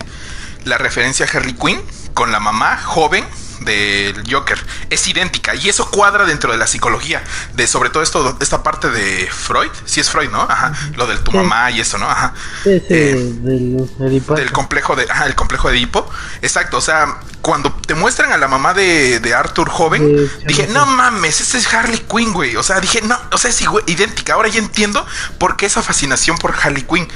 [0.64, 1.82] la referencia a Harley Quinn
[2.14, 3.24] con la mamá joven
[3.60, 4.58] del Joker.
[4.90, 7.22] Es idéntica y eso cuadra dentro de la psicología
[7.54, 9.70] de sobre todo esto esta parte de Freud.
[9.84, 12.34] Sí es Freud no ajá lo del tu mamá y eso no ajá.
[12.62, 16.08] Sí, eh, del, del, complejo de ajá, el complejo de Edipo
[16.42, 20.86] exacto o sea cuando te muestran a la mamá de, de Arthur joven dije no
[20.86, 24.48] mames ese es Harley Quinn güey o sea dije no o sea es idéntica ahora
[24.48, 25.04] ya entiendo
[25.38, 27.08] por qué esa fascinación por Harley Quinn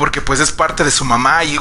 [0.00, 1.58] porque pues es parte de su mamá y,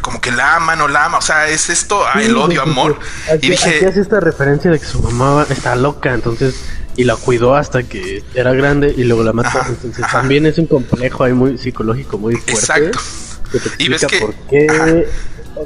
[0.00, 2.98] como que la ama, no la ama, o sea, es esto, ah, el odio, amor.
[3.42, 3.86] y dije...
[3.86, 6.58] hace esta referencia de que su mamá está loca, entonces,
[6.96, 9.60] y la cuidó hasta que era grande y luego la mató.
[9.68, 12.52] entonces también es un complejo ahí muy psicológico, muy fuerte.
[12.52, 12.98] Exacto.
[13.76, 14.20] y ves que...
[14.20, 15.06] Por qué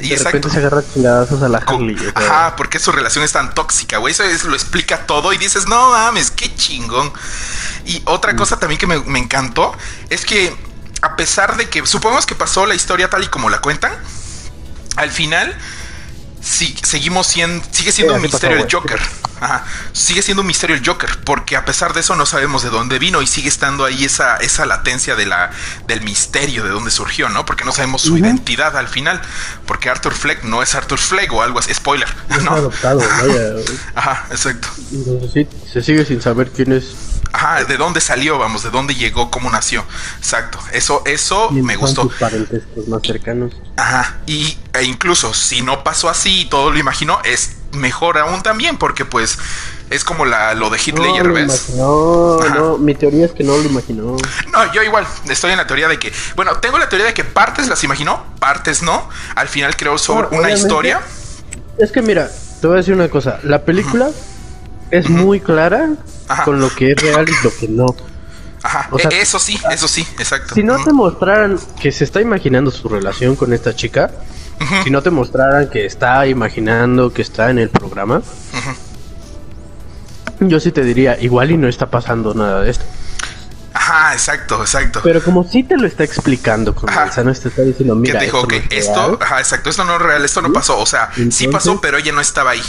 [0.01, 1.97] y de repente se agarra chingadazos a la Harley.
[2.17, 4.11] Ajá, porque su relación es tan tóxica, güey.
[4.11, 7.13] Eso, lo explica todo y dices, no mames, qué chingón.
[7.87, 8.37] Y otra mm.
[8.37, 9.73] cosa también que me, me encantó
[10.11, 10.53] es que
[11.03, 13.93] a pesar de que supongamos que pasó la historia tal y como la cuentan,
[14.97, 15.55] al final
[16.45, 19.01] sí, seguimos siendo, sigue siendo un misterio el Joker.
[19.41, 22.71] Ajá, sigue siendo un misterio el Joker, porque a pesar de eso no sabemos de
[22.71, 25.51] dónde vino y sigue estando ahí esa, esa latencia de la,
[25.87, 27.45] del misterio de dónde surgió, ¿no?
[27.45, 29.21] Porque no sabemos su identidad al final,
[29.67, 32.09] porque Arthur Fleck no es Arthur Fleck o algo así, spoiler.
[32.43, 32.53] ¿no?
[32.53, 33.55] adoptado, vaya.
[33.95, 34.69] Ajá, exacto.
[35.33, 39.29] sí, se sigue sin saber quién es Ajá, de dónde salió, vamos, de dónde llegó,
[39.29, 39.85] cómo nació.
[40.19, 40.61] Exacto.
[40.73, 42.09] Eso, eso me gustó.
[42.21, 43.57] Parentescos más cercanos.
[43.77, 44.19] Ajá.
[44.25, 48.77] Y e incluso si no pasó así y todo lo imaginó, es mejor aún también,
[48.79, 49.37] porque pues
[49.91, 51.71] es como la, lo de Hitler, no, ¿ves?
[51.71, 54.17] No, no, mi teoría es que no lo imaginó.
[54.53, 57.25] No, yo igual estoy en la teoría de que, bueno, tengo la teoría de que
[57.25, 59.09] partes las imaginó, partes no.
[59.35, 61.01] Al final creo sobre una historia.
[61.79, 64.11] Es que mira, te voy a decir una cosa, la película
[64.91, 65.91] es muy clara
[66.45, 67.87] con lo que es real y lo que no.
[68.63, 70.55] Ajá, e, eso sí, eso sí, exacto.
[70.55, 74.11] Si no te mostraran que se está imaginando su relación con esta chica,
[74.83, 78.23] si no te mostraran que está imaginando que está en el programa,
[80.41, 82.85] yo sí te diría, igual y no está pasando nada de esto.
[83.75, 85.01] Ajá, exacto, exacto.
[85.03, 88.19] Pero como sí te lo está explicando con o sea, no te está diciendo, mira,
[88.19, 91.11] te dijo, que esto, ajá, exacto, esto no es real, esto no pasó, o sea,
[91.31, 92.63] sí pasó, pero ella no estaba ahí.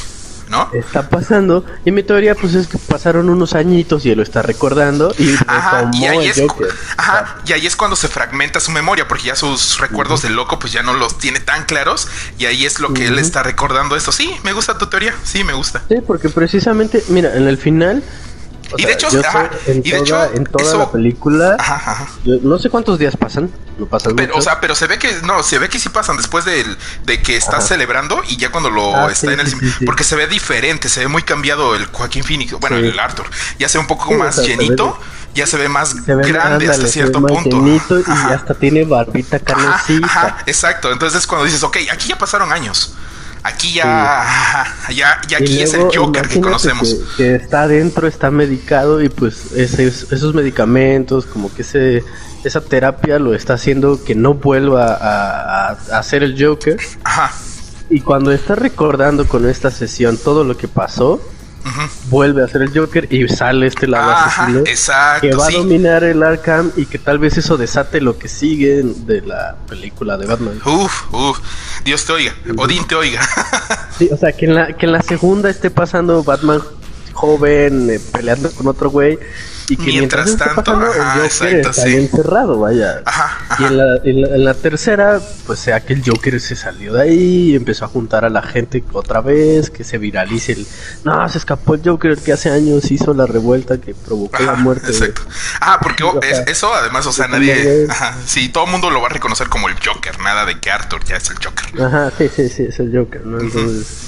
[0.55, 0.69] ¿No?
[0.73, 1.65] Está pasando.
[1.83, 5.13] Y mi teoría, pues es que pasaron unos añitos y él lo está recordando.
[5.17, 6.41] Y, ajá, y ahí es,
[6.97, 10.59] ajá, y ahí es cuando se fragmenta su memoria, porque ya sus recuerdos del loco,
[10.59, 12.07] pues ya no los tiene tan claros.
[12.37, 14.11] Y ahí es lo que él está recordando esto.
[14.11, 15.13] Sí, me gusta tu teoría.
[15.23, 15.83] Sí, me gusta.
[15.89, 18.03] Sí, porque precisamente, mira, en el final
[18.77, 19.07] y, de hecho,
[19.67, 21.57] en, y de toda, en toda la película,
[22.41, 25.43] no sé cuántos días pasan, no pasan pero, o sea, pero se ve que no,
[25.43, 26.65] se ve que sí pasan después de,
[27.05, 29.53] de que está celebrando y ya cuando lo ah, está en el
[29.85, 33.25] porque se ve diferente, se ve muy cambiado el Joaquín Phoenix, bueno, el Arthur,
[33.59, 34.97] ya se ve un poco más llenito.
[35.35, 37.67] ya se ve más grande hasta cierto punto.
[37.67, 40.37] y hasta tiene barbita carnosita.
[40.45, 40.91] exacto.
[40.91, 42.95] Entonces cuando dices, ok, aquí ya pasaron años.
[43.45, 44.25] Aquí ya,
[44.89, 46.95] ya, ya aquí es el Joker que conocemos.
[47.15, 52.03] Que, está adentro, está medicado y pues esos medicamentos, como que ese,
[52.43, 56.79] esa terapia lo está haciendo que no vuelva a, a, ser el Joker.
[57.03, 57.31] Ajá.
[57.91, 61.21] Y cuando está recordando con esta sesión todo lo que pasó,
[62.09, 64.63] vuelve a ser el Joker y sale este lado asesino
[65.21, 68.83] que va a dominar el Arkham y que tal vez eso desate lo que sigue
[68.83, 70.59] de la película de Batman.
[70.65, 71.39] Uf, uf,
[71.83, 73.21] Dios te oiga, Odín te oiga.
[73.97, 76.61] sí, o sea, que en la, que en la segunda esté pasando Batman
[77.13, 79.17] joven eh, peleando con otro güey
[79.67, 83.01] y que mientras, tanto el Joker está encerrado, vaya.
[83.59, 87.51] Y en la, en, la, tercera, pues sea que el Joker se salió de ahí
[87.51, 90.67] y empezó a juntar a la gente otra vez, que se viralice el...
[91.03, 94.87] No, se escapó el Joker que hace años hizo la revuelta que provocó la muerte.
[94.87, 95.21] Exacto.
[95.61, 96.03] Ah, porque
[96.47, 97.87] eso además, o sea, nadie...
[97.89, 100.69] Ajá, sí, todo el mundo lo va a reconocer como el Joker, nada de que
[100.69, 101.81] Arthur ya es el Joker.
[101.81, 103.39] Ajá, sí, sí, sí, es el Joker, ¿no?
[103.39, 104.05] Entonces...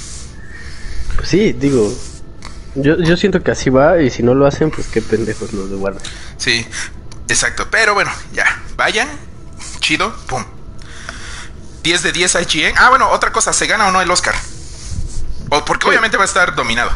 [1.15, 1.91] Pues sí, digo,
[2.77, 5.69] yo, yo siento que así va y si no lo hacen, pues qué pendejos los
[5.69, 6.01] de Warner.
[6.37, 6.65] Sí,
[7.27, 7.67] exacto.
[7.69, 9.09] Pero bueno, ya, vayan,
[9.79, 10.43] chido, pum.
[11.83, 12.73] 10 de 10 IGN.
[12.77, 14.35] Ah, bueno, otra cosa, ¿se gana o no el Oscar?
[15.49, 16.91] O porque obviamente va a estar dominado.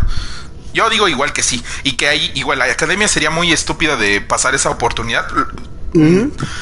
[0.74, 1.64] Yo digo igual que sí.
[1.84, 5.28] Y que ahí, igual, la academia sería muy estúpida de pasar esa oportunidad.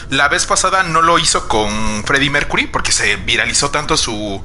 [0.09, 4.41] La vez pasada no lo hizo con Freddie Mercury porque se viralizó tanto su.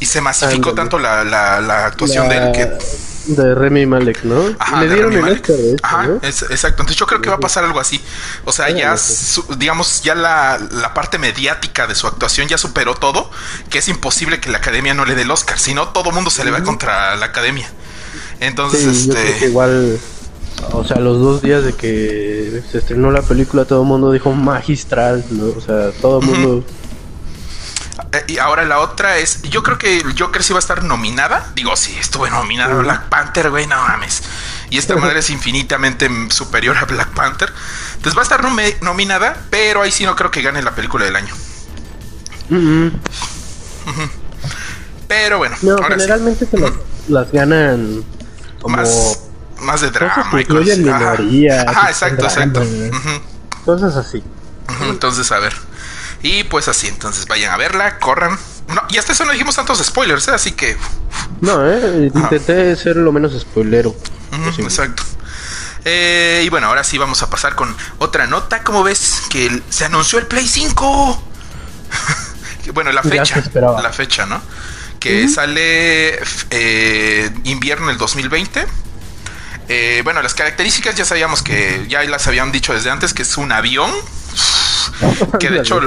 [0.00, 2.78] y se masificó tanto la, la, actuación de él que
[3.26, 4.54] de Remy Malek, ¿no?
[4.58, 6.82] Ajá, Le dieron el Oscar de Ajá, exacto.
[6.82, 8.00] Entonces yo creo que va a pasar algo así.
[8.44, 8.94] O sea, ya,
[9.58, 13.30] digamos, ya la, parte mediática de su actuación ya superó todo,
[13.70, 15.58] que es imposible que la academia no le dé el Oscar.
[15.58, 17.68] Si no, todo mundo se le va contra la academia.
[18.40, 19.46] Entonces, este.
[19.46, 19.98] igual.
[20.72, 24.32] O sea, los dos días de que se estrenó la película, todo el mundo dijo
[24.32, 25.46] magistral, ¿no?
[25.46, 26.64] O sea, todo el mundo.
[28.26, 31.50] Y ahora la otra es, yo creo que el Joker sí va a estar nominada.
[31.54, 34.22] Digo, sí, estuve nominada Black Panther, güey, no mames.
[34.70, 37.52] Y esta madre es infinitamente superior a Black Panther.
[37.94, 38.42] Entonces va a estar
[38.82, 41.34] nominada, pero ahí sí no creo que gane la película del año.
[45.08, 45.56] Pero bueno.
[45.62, 46.58] No, generalmente se
[47.08, 48.04] las, ganan
[48.60, 48.76] como...
[48.76, 49.20] Más,
[49.60, 50.78] más de drama y cosas.
[50.78, 52.62] Minoría, Ajá, exacto, exacto.
[53.64, 54.22] Cosas así.
[54.82, 55.54] Entonces, a ver.
[56.24, 58.38] Y pues así, entonces vayan a verla, corran.
[58.68, 60.30] No, y hasta eso no dijimos tantos spoilers, ¿eh?
[60.32, 60.74] así que.
[61.42, 63.94] No, eh, intenté ser lo menos spoilero.
[64.58, 65.02] exacto.
[65.84, 68.64] Eh, y bueno, ahora sí vamos a pasar con otra nota.
[68.64, 69.24] ¿Cómo ves?
[69.28, 71.22] Que se anunció el Play 5.
[72.72, 73.42] bueno, la fecha.
[73.54, 74.40] La fecha, ¿no?
[74.98, 76.18] Que sale
[76.50, 78.66] eh, invierno del 2020.
[79.68, 83.36] Eh, bueno, las características ya sabíamos que ya las habían dicho desde antes, que es
[83.36, 83.90] un avión.
[85.40, 85.80] que de hecho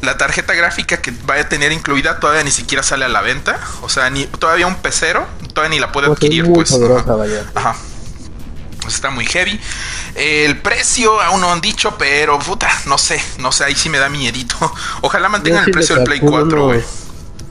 [0.00, 3.60] la tarjeta gráfica que vaya a tener incluida todavía ni siquiera sale a la venta.
[3.82, 6.76] O sea, ni todavía un pecero, todavía ni la puede adquirir, pues.
[7.54, 7.76] Ajá.
[8.80, 9.60] Pues está muy heavy.
[10.16, 13.98] El precio aún no han dicho, pero puta, no sé, no sé, ahí sí me
[13.98, 14.56] da miedito.
[15.02, 16.82] Ojalá mantengan el precio del Play 4, güey.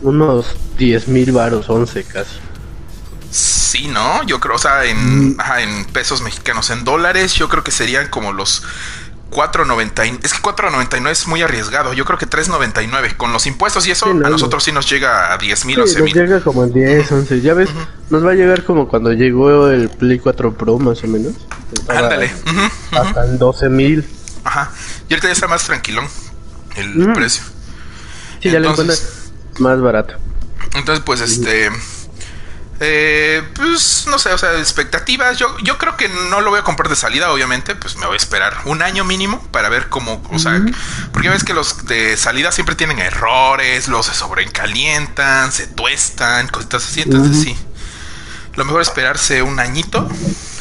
[0.02, 2.32] Unos 10 mil baros, 11 casi.
[3.32, 4.24] Sí, ¿no?
[4.24, 5.40] Yo creo, o sea, en, mm.
[5.40, 8.64] ajá, en pesos mexicanos, en dólares, yo creo que serían como los
[9.32, 10.20] 4.99.
[10.24, 11.94] Es que 4.99 es muy arriesgado.
[11.94, 13.18] Yo creo que 3.99.
[13.18, 16.14] Con los impuestos y eso, a nosotros sí nos llega a 10 mil sí, Nos
[16.14, 17.42] llega como en 10, 11.
[17.42, 17.70] Ya ves,
[18.10, 21.34] nos va a llegar como cuando llegó el Play 4 Pro, más o menos.
[21.88, 22.32] Ándale.
[22.92, 24.08] Hasta en 12 mil.
[24.44, 24.72] Ajá.
[25.10, 26.06] Y ahorita ya está más tranquilón
[26.76, 27.44] el precio.
[28.42, 30.16] Sí, ya lo encuentras más barato.
[30.76, 31.70] Entonces, pues este.
[32.84, 35.38] Eh, pues no sé, o sea, expectativas.
[35.38, 37.76] Yo, yo creo que no lo voy a comprar de salida, obviamente.
[37.76, 40.60] Pues me voy a esperar un año mínimo para ver cómo, o sea,
[41.14, 46.84] porque ves que los de salida siempre tienen errores, los se sobrecalientan, se tuestan, cositas
[46.88, 47.02] así.
[47.02, 47.56] Entonces sí,
[48.56, 50.10] lo mejor es esperarse un añito,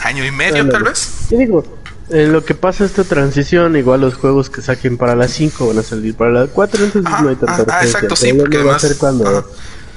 [0.02, 1.08] año y medio tal vez.
[1.30, 1.64] Y digo,
[2.10, 5.78] en lo que pasa esta transición, igual los juegos que saquen para la 5 van
[5.78, 8.74] a salir para la 4, entonces no hay tanta ah, exacto, sí, porque además...
[8.74, 9.50] Va a ser cuando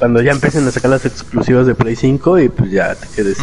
[0.03, 3.37] cuando ya empiecen a sacar las exclusivas de Play 5 y pues ya te quedes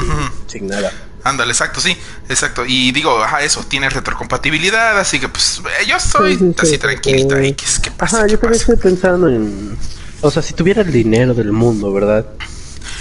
[0.47, 0.93] sin, nada.
[1.25, 1.97] Ándale, exacto, sí,
[2.29, 2.67] exacto.
[2.67, 7.43] Y digo, ajá, eso, tiene retrocompatibilidad, así que pues eh, yo estoy así tranquilita.
[7.43, 8.19] ¿Y qué, pasa?
[8.19, 9.75] Ajá, yo también estoy pensando en...
[10.21, 12.27] O sea, si tuviera el dinero del mundo, ¿verdad?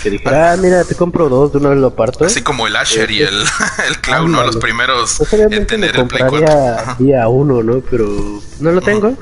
[0.01, 2.25] Que dijera, ah, mira, te compro dos, de una vez lo parto.
[2.25, 3.43] Así como el Asher y el,
[3.87, 4.43] el Cloud, ¿no?
[4.45, 6.95] Los primeros pues en tener el Play 4.
[6.99, 7.81] día uno, ¿no?
[7.81, 9.15] Pero no lo tengo.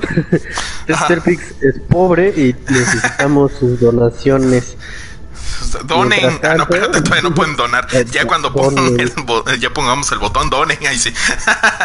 [1.24, 4.76] Pix es pobre y necesitamos sus donaciones.
[5.84, 7.88] Donen, ah, no, espérate, todavía no pueden donar.
[7.92, 8.52] Eh, ya cuando
[9.58, 11.12] ya pongamos el botón donen, ahí sí.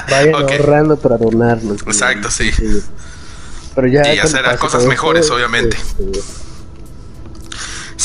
[0.09, 1.81] Vayan ahorrando para donarnos.
[1.81, 2.51] Exacto, sí.
[3.75, 5.77] Pero ya y hacer cosas mejores, obviamente.
[5.77, 6.42] Este, Sí,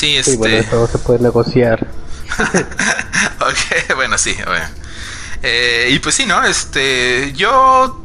[0.07, 0.37] este.
[0.37, 1.87] bueno, se puede negociar.
[3.41, 4.67] ok, bueno, sí, bueno.
[5.43, 6.45] Eh, y pues sí, ¿no?
[6.45, 8.05] Este, yo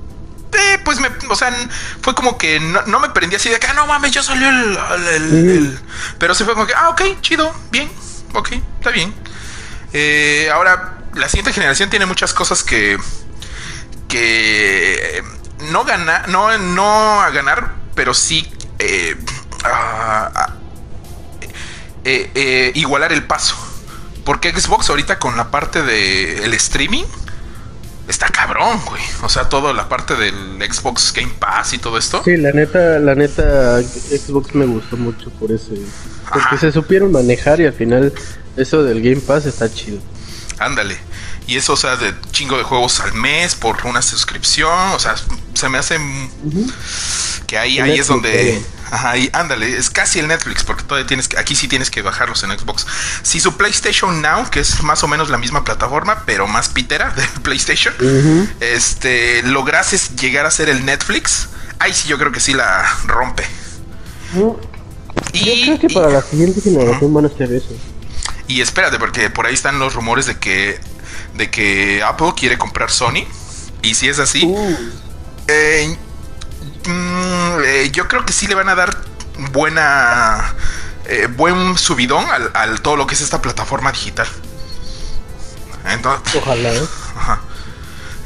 [0.53, 1.53] eh, pues me, o sea,
[2.01, 5.79] fue como que no, me prendí así de que, ah, no mames, ya salió el,
[6.19, 7.89] Pero se fue como que, ah, ok, chido, bien,
[8.33, 9.13] ok, está bien.
[9.93, 12.97] Eh, ahora, la siguiente generación tiene muchas cosas que,
[14.07, 15.23] que
[15.71, 19.15] no gana, no, no a ganar, pero sí eh,
[22.03, 23.55] eh, eh, igualar el paso.
[24.25, 27.03] Porque Xbox ahorita con la parte del el streaming
[28.07, 29.01] está cabrón, güey.
[29.21, 32.21] O sea, toda la parte del Xbox Game Pass y todo esto.
[32.23, 35.75] Sí, la neta, la neta, Xbox me gustó mucho por ese.
[36.31, 38.13] Porque se supieron manejar y al final
[38.55, 39.99] eso del Game Pass está chido.
[40.59, 40.97] Ándale.
[41.47, 44.91] Y eso, o sea, de chingo de juegos al mes por una suscripción.
[44.93, 45.15] O sea,
[45.53, 45.99] se me hace
[47.47, 48.63] que ahí, ahí es donde.
[48.91, 52.03] Ajá, y ándale, es casi el Netflix, porque todavía tienes que, aquí sí tienes que
[52.03, 52.85] bajarlos en Xbox.
[53.23, 57.09] Si su PlayStation Now, que es más o menos la misma plataforma, pero más pitera
[57.09, 57.93] de PlayStation,
[58.59, 61.47] este, lograses llegar a ser el Netflix,
[61.79, 63.43] ahí sí yo creo que sí la rompe.
[65.33, 67.75] Y, yo creo que para la siguiente generación van a hacer eso.
[68.47, 70.79] Y espérate, porque por ahí están los rumores de que,
[71.33, 73.25] de que Apple quiere comprar Sony.
[73.81, 74.77] Y si es así, uh.
[75.47, 75.97] eh,
[76.87, 78.97] Mm, eh, yo creo que sí le van a dar
[79.51, 80.53] buena
[81.05, 84.27] eh, buen subidón al, todo lo que es esta plataforma digital.
[85.85, 86.71] Entonces, Ojalá.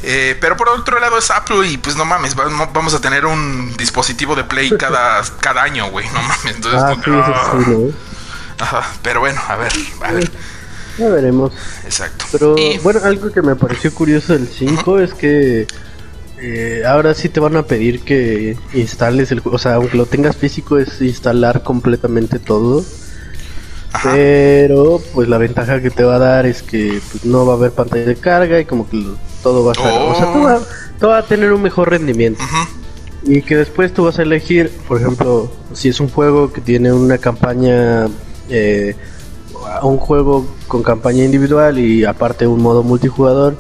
[0.04, 0.38] ¿eh?
[0.40, 4.36] pero por otro lado es Apple y pues no mames, vamos a tener un dispositivo
[4.36, 6.56] de Play cada, cada año, güey, no mames.
[6.56, 6.82] Entonces,
[8.60, 10.32] ah, pero bueno, a ver, a ver.
[10.98, 11.52] Ya veremos.
[11.84, 12.26] Exacto.
[12.32, 15.68] Pero bueno, algo que me pareció curioso del 5 es que
[16.40, 19.56] eh, ahora sí te van a pedir que instales el juego.
[19.56, 22.84] O sea, aunque lo tengas físico, es instalar completamente todo.
[24.04, 27.56] Pero, pues la ventaja que te va a dar es que pues, no va a
[27.56, 29.04] haber pantalla de carga y como que
[29.42, 30.02] todo va a estar.
[30.02, 30.60] O sea,
[31.00, 32.44] todo va, a tener un mejor rendimiento.
[33.24, 36.92] Y que después tú vas a elegir, por ejemplo, si es un juego que tiene
[36.92, 38.08] una campaña.
[38.50, 38.96] Eh,
[39.84, 43.56] un juego con campaña individual y aparte un modo multijugador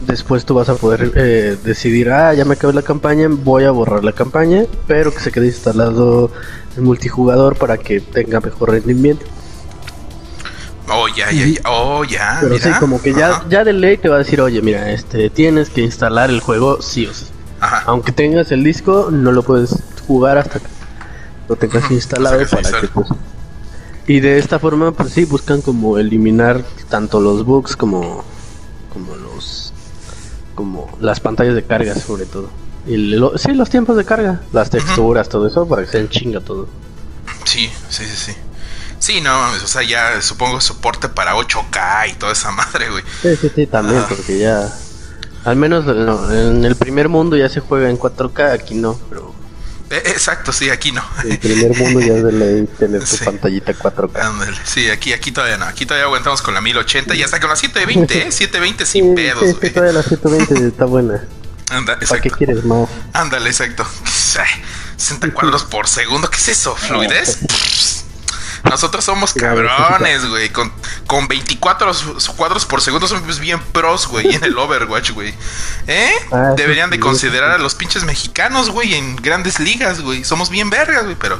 [0.00, 3.70] después tú vas a poder eh, decidir, ah, ya me acabé la campaña, voy a
[3.70, 6.30] borrar la campaña, pero que se quede instalado
[6.76, 9.26] el multijugador para que tenga mejor rendimiento.
[10.90, 11.60] Oh, ya, ya, ya.
[11.68, 12.38] Oh, ya.
[12.40, 15.28] Pero sí, como que ya, ya de ley te va a decir, oye, mira, este,
[15.28, 17.26] tienes que instalar el juego sí o sí.
[17.60, 17.82] Ajá.
[17.86, 19.76] Aunque tengas el disco, no lo puedes
[20.06, 20.66] jugar hasta que
[21.48, 23.08] lo tengas instalado para que pues,
[24.08, 28.24] Y de esta forma, pues sí, buscan como eliminar tanto los bugs como,
[28.90, 29.72] como los
[30.54, 32.48] como las pantallas de carga sobre todo.
[32.86, 36.68] Y sí, los tiempos de carga, las texturas, todo eso, para que se chinga todo.
[37.44, 38.32] Sí, sí, sí, sí.
[38.98, 43.04] Sí, no, o sea, ya supongo soporte para 8K y toda esa madre, güey.
[43.22, 44.72] Sí, sí, sí, también, porque ya...
[45.44, 45.86] Al menos
[46.32, 49.27] en el primer mundo ya se juega en 4K, aquí no, pero
[49.90, 51.02] exacto, sí, aquí no.
[51.24, 54.58] El primer mundo ya es de ley tener tu pantallita 4K.
[54.64, 55.64] Sí, aquí, aquí todavía no.
[55.66, 58.32] Aquí todavía aguantamos con la 1080 y hasta con la 720, ¿eh?
[58.32, 59.44] 720 sin pedos.
[59.44, 61.24] Sí, sí, todavía la 720 está buena.
[62.08, 62.88] ¿Para qué quieres más?
[63.12, 63.86] Ándale, exacto.
[64.04, 66.74] 60 cuadros por segundo, ¿qué es eso?
[66.76, 67.38] ¿Fluidez?
[68.68, 70.50] Nosotros somos cabrones, güey.
[70.50, 70.72] Con,
[71.06, 71.90] con 24
[72.36, 75.34] cuadros por segundo somos bien pros, güey, en el Overwatch, güey.
[75.86, 76.10] ¿Eh?
[76.30, 80.24] Ah, Deberían de considerar a los pinches mexicanos, güey, en grandes ligas, güey.
[80.24, 81.38] Somos bien vergas, güey, pero...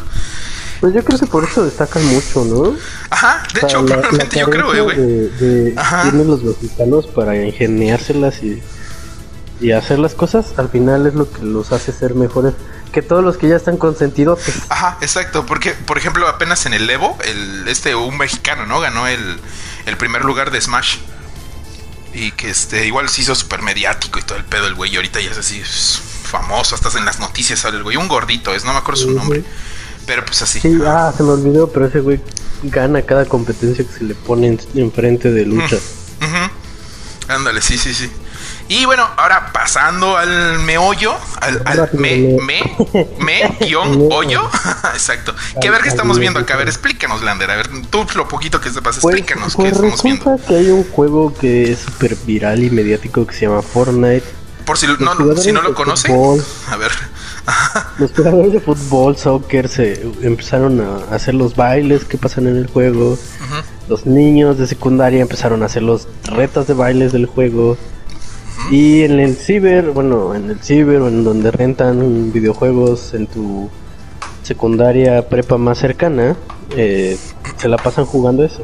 [0.81, 2.76] Pues yo creo que por eso destacan mucho, ¿no?
[3.11, 4.97] Ajá, de hecho, probablemente yo creo, güey.
[4.97, 8.62] De, tienen los mexicanos para ingeniárselas y,
[9.61, 12.55] y hacer las cosas, al final es lo que los hace ser mejores
[12.89, 14.41] que todos los que ya están consentidos.
[14.68, 18.80] Ajá, exacto, porque por ejemplo apenas en el Evo, el, este un mexicano, ¿no?
[18.80, 19.39] Ganó el,
[19.86, 20.99] el primer lugar de Smash.
[22.14, 24.97] Y que este igual se hizo súper mediático y todo el pedo el güey, y
[24.97, 28.64] ahorita ya es así famoso, hasta en las noticias sale el güey, un gordito es,
[28.64, 29.45] no me acuerdo su nombre.
[30.07, 30.59] Pero pues así.
[30.59, 32.18] Sí, ah, se me olvidó, pero ese güey
[32.62, 35.76] gana cada competencia que se le pone enfrente de lucha.
[37.28, 38.11] Ándale, sí, sí, sí.
[38.69, 44.43] Y bueno, ahora pasando al meollo, al, al me, me, me, guion, hoyo.
[44.93, 45.35] Exacto.
[45.61, 46.55] ¿Qué ver qué estamos viendo acá?
[46.55, 47.51] A ver, explícanos, Lander.
[47.51, 50.39] A ver, tú lo poquito que sepas, pues, explícanos qué pues estamos viendo.
[50.47, 54.25] que hay un juego que es súper viral y mediático que se llama Fortnite.
[54.66, 56.12] Por si, no, si no lo conoce,
[56.66, 56.93] a ver.
[57.99, 62.66] los jugadores de fútbol, soccer, se empezaron a hacer los bailes que pasan en el
[62.66, 63.19] juego.
[63.89, 67.79] Los niños de secundaria empezaron a hacer los retas de bailes del juego.
[68.71, 73.71] Y en el ciber, bueno, en el ciber o en donde rentan videojuegos en tu
[74.43, 76.37] secundaria prepa más cercana,
[76.77, 77.17] eh,
[77.57, 78.63] se la pasan jugando eso.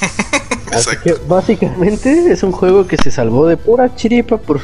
[0.72, 4.60] Así que básicamente es un juego que se salvó de pura chiripa por,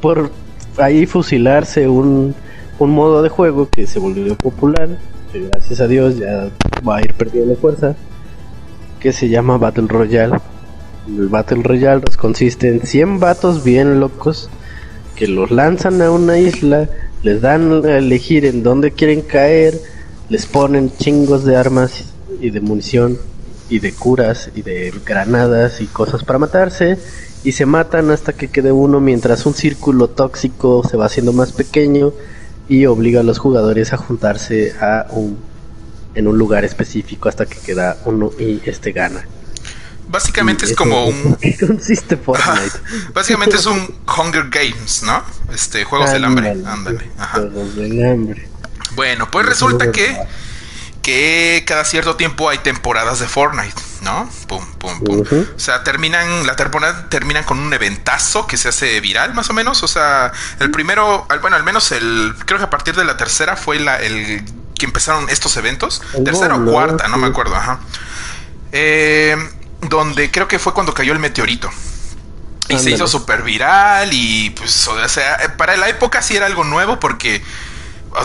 [0.00, 0.30] por
[0.76, 2.34] ahí fusilarse un,
[2.78, 4.88] un modo de juego que se volvió popular,
[5.32, 6.50] que gracias a Dios ya
[6.86, 7.94] va a ir perdiendo fuerza,
[9.00, 10.38] que se llama Battle Royale.
[11.06, 14.48] El Battle Royale consiste en 100 vatos bien locos
[15.16, 16.88] que los lanzan a una isla,
[17.22, 19.80] les dan a elegir en dónde quieren caer,
[20.28, 23.18] les ponen chingos de armas y de munición
[23.68, 26.98] y de curas y de granadas y cosas para matarse
[27.42, 31.52] y se matan hasta que quede uno mientras un círculo tóxico se va haciendo más
[31.52, 32.12] pequeño
[32.68, 35.36] y obliga a los jugadores a juntarse a un
[36.14, 39.26] en un lugar específico hasta que queda uno y este gana.
[40.08, 41.38] Básicamente es como un.
[41.58, 42.78] consiste Fortnite?
[43.14, 45.22] Básicamente es un Hunger Games, ¿no?
[45.52, 46.50] Este, Juegos del Hambre.
[46.50, 47.10] Ándale.
[47.32, 48.48] Juegos del Hambre.
[48.94, 50.16] Bueno, pues resulta que.
[51.00, 54.30] Que cada cierto tiempo hay temporadas de Fortnite, ¿no?
[54.46, 55.24] Pum, pum, pum.
[55.56, 56.46] O sea, terminan.
[56.46, 59.82] La temporada terminan con un eventazo que se hace viral, más o menos.
[59.82, 60.30] O sea,
[60.60, 61.26] el primero.
[61.40, 62.34] Bueno, al menos el.
[62.46, 64.44] Creo que a partir de la tercera fue la, el
[64.78, 66.02] que empezaron estos eventos.
[66.24, 67.80] tercera o cuarta, no me acuerdo, ajá.
[68.70, 69.36] Eh
[69.82, 71.70] donde creo que fue cuando cayó el meteorito.
[72.68, 76.46] Y se hizo súper viral y pues, o sea, eh, para la época sí era
[76.46, 77.42] algo nuevo porque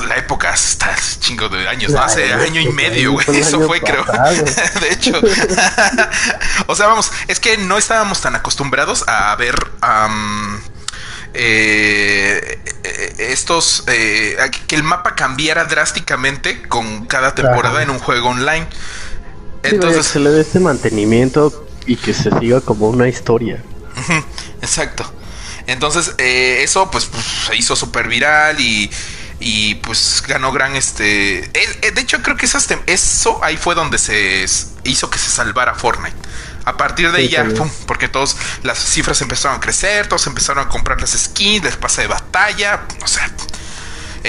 [0.07, 2.01] la época está chingo de años, ¿no?
[2.01, 3.25] Hace año y medio, güey.
[3.33, 4.05] Eso fue, creo.
[4.81, 5.13] de hecho.
[6.67, 9.55] o sea, vamos, es que no estábamos tan acostumbrados a ver
[11.33, 13.83] eh, eh, estos.
[13.85, 18.67] que el mapa cambiara drásticamente con cada temporada en un juego online.
[19.71, 23.63] Entonces se le dé este mantenimiento y que se siga como una historia.
[24.61, 25.11] Exacto.
[25.67, 28.89] Entonces, eh, eso pues, pues, se hizo súper viral y,
[29.39, 31.39] y pues ganó gran este...
[31.39, 34.45] eh, de hecho, creo que esas eso ahí fue donde se
[34.85, 36.15] hizo que se salvara Fortnite.
[36.63, 40.65] A partir de ahí ya, pum, porque todos las cifras empezaron a crecer, todos empezaron
[40.65, 43.31] a comprar las skins, les pase de batalla, o sea,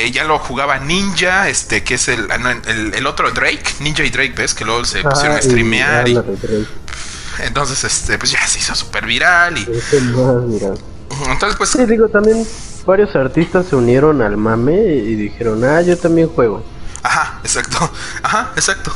[0.04, 4.04] eh, ya lo jugaba Ninja, este, que es el, ah, el, el otro Drake, Ninja
[4.04, 4.54] y Drake, ¿ves?
[4.54, 6.18] Que luego se pusieron a y- streamear y,
[7.40, 9.66] entonces, este, pues ya se hizo súper viral y
[10.46, 10.74] mira.
[11.30, 12.44] entonces, pues, Sí, digo, también
[12.84, 16.64] varios artistas se unieron al mame y dijeron, ah, yo también juego.
[17.02, 17.90] ajá, exacto,
[18.22, 18.92] ajá, exacto.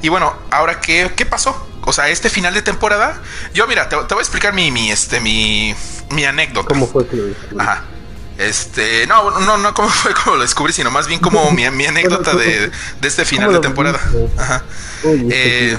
[0.00, 1.68] Y bueno, ahora qué, qué pasó?
[1.84, 3.20] O sea, este final de temporada,
[3.54, 5.74] yo mira, te, te voy a explicar mi, mi, este, mi,
[6.10, 6.68] mi anécdota.
[6.68, 7.24] ¿Cómo fue que lo?
[7.60, 7.82] Ajá.
[8.38, 11.86] Este, no, no, no, cómo fue como lo descubrí, sino más bien como mi, mi
[11.86, 12.70] anécdota de,
[13.00, 14.00] de este final ¿Cómo de temporada.
[14.38, 14.64] Ajá.
[15.04, 15.76] Eh.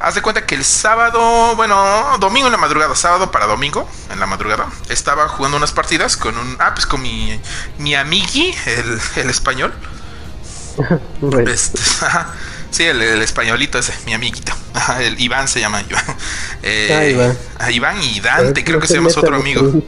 [0.00, 4.20] Haz de cuenta que el sábado, bueno, domingo en la madrugada, sábado para domingo en
[4.20, 7.40] la madrugada, estaba jugando unas partidas con un, ah, pues con mi,
[7.78, 9.72] mi amigui, el, el español.
[11.48, 12.28] Este, ajá.
[12.70, 14.52] Sí, el, el españolito ese, mi amiguito.
[14.74, 16.04] Ajá, el Iván se llama Iván.
[16.62, 17.38] Eh, Ah, Iván.
[17.70, 19.82] Iván y Dante, creo que se llama su otro amigo.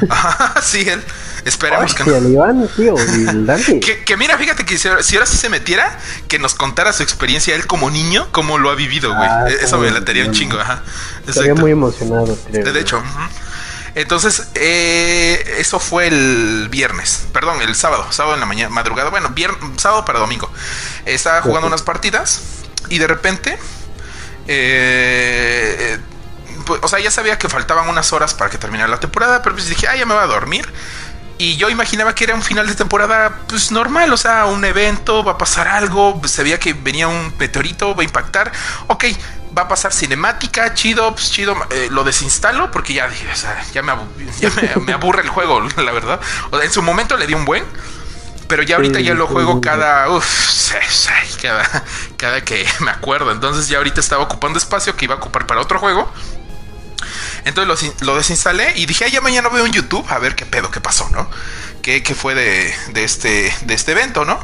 [0.62, 0.88] sí.
[0.88, 1.02] Él.
[1.44, 2.14] Esperemos que no.
[2.14, 3.80] el Iván, tío, y el Dante.
[3.80, 7.02] Que, que mira, fíjate que si, si ahora sí se metiera, que nos contara su
[7.02, 9.28] experiencia él como niño, cómo lo ha vivido, güey.
[9.28, 10.82] Ah, Eh, Eso me latería un chingo, ajá.
[11.26, 12.72] Estaría muy emocionado, creo.
[12.72, 13.02] De hecho,
[13.94, 19.34] entonces, eh, eso fue el viernes, perdón, el sábado, sábado en la mañana, madrugada, bueno,
[19.76, 20.50] sábado para domingo.
[21.04, 22.40] Estaba jugando unas partidas
[22.88, 23.58] y de repente,
[24.48, 25.98] eh,
[26.64, 29.54] pues, o sea, ya sabía que faltaban unas horas para que terminara la temporada, pero
[29.56, 30.72] pues dije, ah, ya me voy a dormir.
[31.38, 35.24] Y yo imaginaba que era un final de temporada, pues normal, o sea, un evento,
[35.24, 38.52] va a pasar algo, pues, veía que venía un meteorito, va a impactar,
[38.86, 39.04] ok,
[39.56, 43.60] va a pasar cinemática, chido, pues chido, eh, lo desinstalo porque ya dije, o sea,
[43.72, 44.08] ya, me, abu-
[44.40, 46.20] ya me, me aburre el juego, la verdad.
[46.50, 47.64] O sea, en su momento le di un buen,
[48.48, 51.10] pero ya ahorita ya lo juego cada, uff, sí, sí,
[51.40, 51.84] cada,
[52.18, 53.32] cada que me acuerdo.
[53.32, 56.12] Entonces ya ahorita estaba ocupando espacio que iba a ocupar para otro juego.
[57.44, 60.46] Entonces lo, lo desinstalé y dije, ah, ya mañana veo en YouTube a ver qué
[60.46, 61.28] pedo, qué pasó, ¿no?
[61.82, 64.38] ¿Qué, qué fue de, de este, de este evento, ¿no?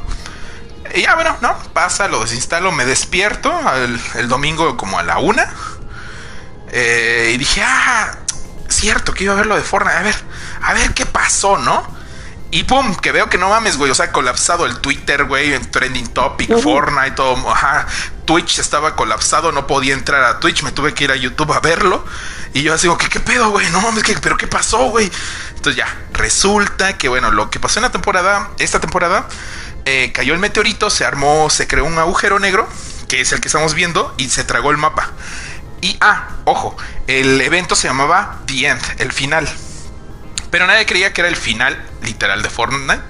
[0.95, 3.53] Y ya, bueno, no, pasa, lo desinstalo, me despierto
[4.17, 5.53] el, domingo como a la una.
[6.71, 8.17] Eh, y dije, ah,
[8.69, 9.99] cierto, que iba a ver lo de Fortnite.
[9.99, 10.15] A ver,
[10.63, 11.98] a ver qué pasó, ¿no?
[12.51, 13.91] Y pum, que veo que no mames, güey.
[13.91, 17.51] O sea, colapsado el Twitter, güey, en trending topic, Fortnite, todo.
[17.51, 17.87] Ajá.
[18.25, 21.61] Twitch estaba colapsado, no podía entrar a Twitch, me tuve que ir a YouTube a
[21.61, 22.05] verlo.
[22.55, 23.69] Y yo así digo, ¿qué, qué pedo, güey?
[23.71, 25.11] No mames, ¿qué, pero ¿qué pasó, güey?
[25.57, 29.29] Entonces ya, resulta que, bueno, lo que pasó en la temporada, esta temporada,
[29.85, 32.69] eh, cayó el meteorito, se armó, se creó un agujero negro,
[33.09, 35.11] que es el que estamos viendo, y se tragó el mapa.
[35.81, 36.77] Y, ah, ojo,
[37.07, 39.49] el evento se llamaba The End, el final.
[40.51, 43.01] Pero nadie creía que era el final literal de Fortnite.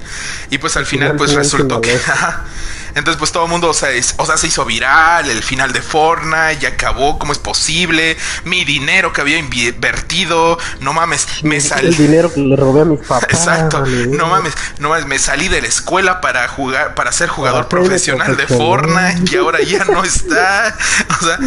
[0.50, 1.96] Y pues al final, final, pues final, resultó que.
[1.98, 2.42] final.
[2.94, 5.72] Entonces, pues todo el mundo, o sea, es- o sea, se hizo viral, el final
[5.72, 8.16] de Fortnite, ya acabó, ¿cómo es posible?
[8.44, 11.94] Mi dinero que había invertido, no mames, me El salí.
[11.94, 13.28] dinero que le robé a mis papás.
[13.28, 17.68] Exacto, no mames, no mames, me salí de la escuela para jugar, para ser jugador
[17.68, 18.46] Para profesional de.
[18.48, 20.74] Fortnite y ahora ya no está.
[21.20, 21.38] O sea,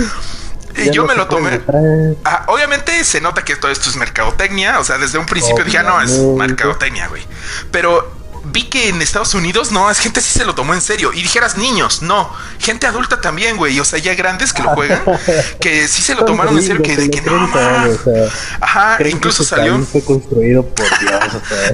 [0.75, 1.61] Ya yo no me lo tomé.
[2.23, 4.79] Ah, obviamente se nota que todo esto es mercadotecnia.
[4.79, 7.25] O sea, desde un principio dije, ah, no, es mercadotecnia, güey.
[7.71, 11.11] Pero vi que en Estados Unidos, no, es gente sí se lo tomó en serio.
[11.13, 12.31] Y dijeras niños, no.
[12.59, 13.79] Gente adulta también, güey.
[13.79, 15.01] O sea, ya grandes que lo juegan,
[15.59, 16.81] que sí se lo tomaron en serio.
[16.81, 17.83] Que, de que no, 30 ma.
[17.83, 19.79] años, o sea, Ajá, incluso salió.
[19.85, 21.13] fue construido por Dios.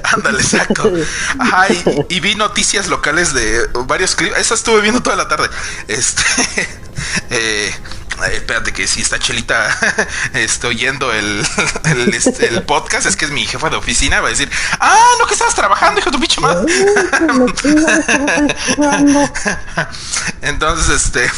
[0.03, 0.91] Ándale, exacto.
[1.39, 4.37] Ajá, y, y vi noticias locales de varios clips.
[4.37, 5.49] Esa estuve viendo toda la tarde.
[5.87, 6.23] Este.
[7.29, 7.73] eh,
[8.25, 9.77] espérate, que si está Chelita
[10.33, 11.45] estoy oyendo el,
[11.85, 14.49] el, este, el podcast, es que es mi jefa de oficina, va a decir,
[14.79, 16.71] ah, no que estabas trabajando, hijo de tu pinche madre.
[20.41, 21.31] Entonces, este.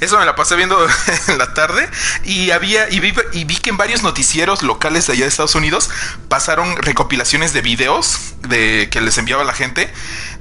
[0.00, 0.78] Eso me la pasé viendo
[1.28, 1.88] en la tarde
[2.24, 3.12] y había y vi,
[3.56, 5.90] que en varios noticieros locales de allá de Estados Unidos
[6.28, 9.92] pasaron recopilaciones de videos de que les enviaba la gente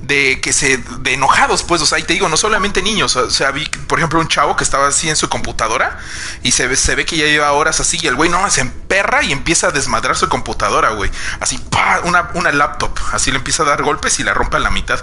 [0.02, 3.30] de que se de enojados pues o sea y te digo no solamente niños o
[3.30, 6.00] sea vi por ejemplo un chavo que estaba así en su computadora
[6.42, 8.62] y se ve, se ve que ya lleva horas así y el güey no se
[8.62, 11.12] emperra y empieza a desmadrar su computadora güey.
[11.39, 14.60] Así pa una una laptop así le empieza a dar golpes y la rompe a
[14.60, 15.02] la mitad.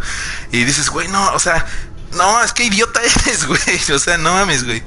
[0.53, 1.67] Y dices güey no o sea
[2.15, 3.61] no, es que idiota eres, güey.
[3.95, 4.83] O sea, no mames, güey.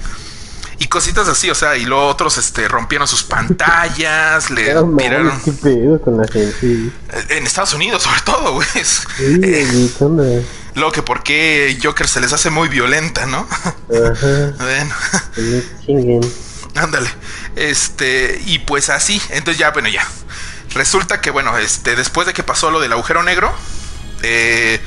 [0.80, 5.06] Y cositas así, o sea, y luego otros este, rompieron sus pantallas, le No, mames,
[5.06, 5.42] tiraron.
[5.42, 6.92] ¿Qué pedo con la gente?
[7.30, 8.68] En Estados Unidos, sobre todo, güey.
[8.84, 13.48] Sí, eh, luego que por qué Joker se les hace muy violenta, ¿no?
[13.48, 14.96] Ajá, bueno,
[15.86, 16.22] chinguen.
[16.74, 17.12] ándale.
[17.56, 19.22] Este, y pues así.
[19.30, 20.08] Entonces ya, bueno, ya.
[20.74, 23.54] resulta que, bueno, este, después de que pasó lo del agujero negro,
[24.24, 24.80] eh,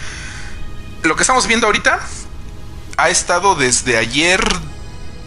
[1.05, 2.01] lo que estamos viendo ahorita
[2.97, 4.41] ha estado desde ayer,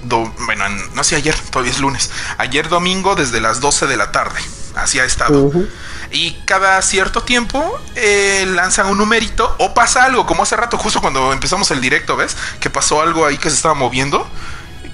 [0.03, 4.39] bueno, no sé ayer, todavía es lunes, ayer domingo desde las 12 de la tarde,
[4.76, 5.51] así ha estado.
[6.09, 11.01] Y cada cierto tiempo eh, lanzan un numerito o pasa algo, como hace rato, justo
[11.01, 12.38] cuando empezamos el directo, ¿ves?
[12.61, 14.26] Que pasó algo ahí que se estaba moviendo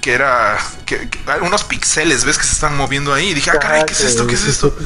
[0.04, 1.08] que era que,
[1.40, 3.28] unos pixeles, ves que se están moviendo ahí.
[3.28, 4.26] Y dije, ah, caray, ¿qué es esto?
[4.26, 4.76] ¿Qué es esto?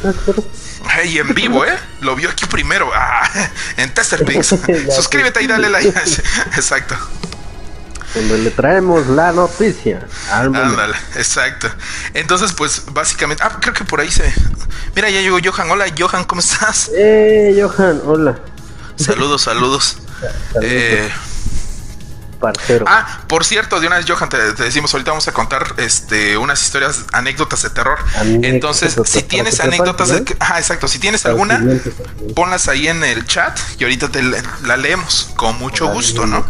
[1.04, 1.76] Y en vivo, ¿eh?
[2.02, 2.88] Lo vio aquí primero.
[2.94, 3.28] Ah,
[3.76, 4.54] en Testerpix.
[4.94, 5.88] Suscríbete y dale like.
[6.54, 6.96] Exacto.
[8.14, 10.06] Donde le traemos la noticia.
[10.30, 11.68] Ándale, exacto.
[12.14, 13.42] Entonces, pues, básicamente.
[13.44, 14.32] Ah, creo que por ahí se.
[14.94, 15.70] Mira, ya llegó Johan.
[15.70, 16.90] Hola, Johan, ¿cómo estás?
[16.94, 18.38] Eh, Johan, hola.
[18.96, 19.98] Saludos, saludos.
[20.62, 21.08] Eh,
[22.86, 26.62] Ah, por cierto, de una vez, Johan, te, decimos, ahorita vamos a contar este, unas
[26.62, 27.98] historias, anécdotas de terror.
[28.42, 31.60] Entonces, si tienes anécdotas, de, ah, exacto, si tienes alguna,
[32.34, 36.46] ponlas ahí en el chat y ahorita te la leemos con mucho gusto, ¿no?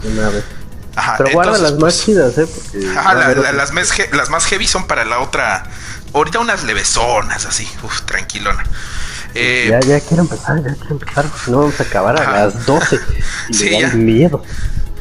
[0.97, 2.49] Ajá, Pero guarda las más pues, chidas, ¿eh?
[2.97, 5.64] ajá, las, más las más heavy son para la otra.
[6.12, 8.64] Ahorita unas levesonas, así, uf, tranquilona.
[9.34, 12.99] Eh, ya, ya quiero empezar, ya quiero empezar, no vamos a acabar a las 12.
[13.53, 13.89] sí, ya.
[13.91, 14.43] miedo.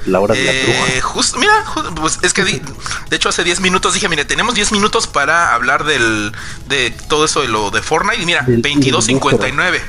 [0.06, 1.54] La hora de la eh, Justo, mira,
[1.96, 5.84] pues es que de hecho hace 10 minutos dije, mire, tenemos 10 minutos para hablar
[5.84, 6.32] del
[6.70, 9.82] de todo eso de lo de Fortnite y mira, 22.59.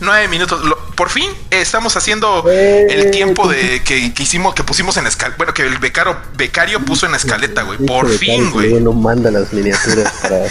[0.00, 0.60] 9 minutos.
[0.94, 5.36] por fin estamos haciendo el tiempo de que, hicimos, que pusimos en escaleta.
[5.36, 7.78] Bueno, que el becario, becario puso en escaleta, güey.
[7.78, 8.80] Por fin, güey.
[8.80, 10.46] No manda las miniaturas para.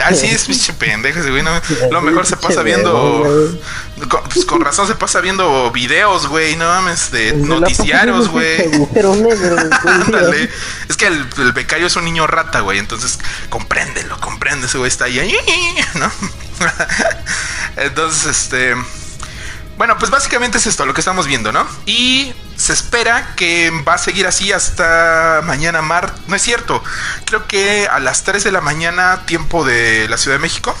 [0.04, 1.42] Así es, pinche pendejo, güey.
[1.90, 3.52] lo mejor se pasa viendo.
[4.08, 6.56] Pues, con, razón se pasa viendo videos, güey.
[6.56, 8.58] No mames, de noticiarios, güey.
[9.84, 10.50] Ándale.
[10.88, 12.78] Es que el, el, becario es un niño rata, güey.
[12.78, 14.66] Entonces, compréndelo, comprende.
[14.66, 15.36] Ese güey está ahí,
[15.94, 16.10] ¿no?
[17.76, 18.74] Entonces, este.
[19.76, 21.66] Bueno, pues básicamente es esto lo que estamos viendo, ¿no?
[21.86, 26.14] Y se espera que va a seguir así hasta mañana mar...
[26.28, 26.82] No es cierto.
[27.24, 30.76] Creo que a las 3 de la mañana, tiempo de la Ciudad de México,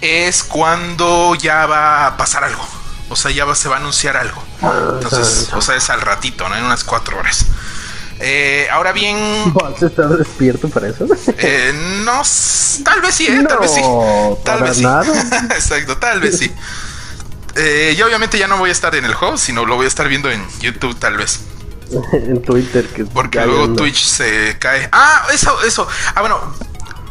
[0.00, 2.66] es cuando ya va a pasar algo.
[3.10, 4.42] O sea, ya se va a anunciar algo.
[4.60, 6.56] Entonces, o sea, es al ratito, ¿no?
[6.56, 7.46] En unas 4 horas.
[8.20, 9.16] Eh, ahora bien.
[9.54, 11.06] ¿Vas a estar despierto para eso?
[11.38, 11.72] Eh,
[12.04, 12.22] no,
[12.84, 13.82] tal vez sí, eh, tal vez sí.
[14.44, 14.84] Tal vez sí.
[15.50, 16.52] Exacto, tal vez sí.
[17.56, 19.88] Eh, yo obviamente ya no voy a estar en el juego, sino lo voy a
[19.88, 21.40] estar viendo en YouTube tal vez.
[22.12, 24.88] en Twitter que Porque luego Twitch se cae.
[24.92, 25.86] Ah, eso, eso.
[26.14, 26.38] Ah, bueno,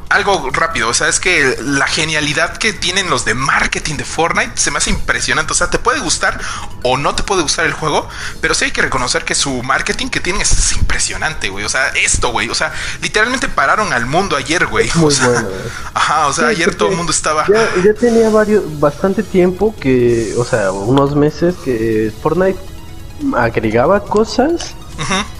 [0.10, 4.54] algo rápido, o sea, es que la genialidad que tienen los de marketing de Fortnite
[4.56, 5.52] se me hace impresionante.
[5.52, 6.40] O sea, te puede gustar
[6.84, 8.08] o no te puede gustar el juego,
[8.42, 11.66] pero sí hay que reconocer que su marketing que tienen es, impresionante, güey.
[11.66, 12.50] O sea, esto, güey.
[12.50, 14.90] O sea, literalmente pararon al mundo ayer, güey.
[15.02, 15.46] O sea,
[15.94, 17.46] Ajá, o sea, ayer todo el mundo estaba.
[17.48, 22.60] Ya, tenía varios, bastante tiempo que, o sea, unos meses que Fortnite
[23.36, 24.76] agregaba cosas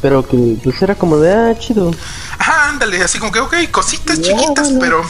[0.02, 1.92] pero que pues era como de, ah, chido.
[2.38, 5.04] Ajá, ándale, así como que, ok, cositas chiquitas, pero...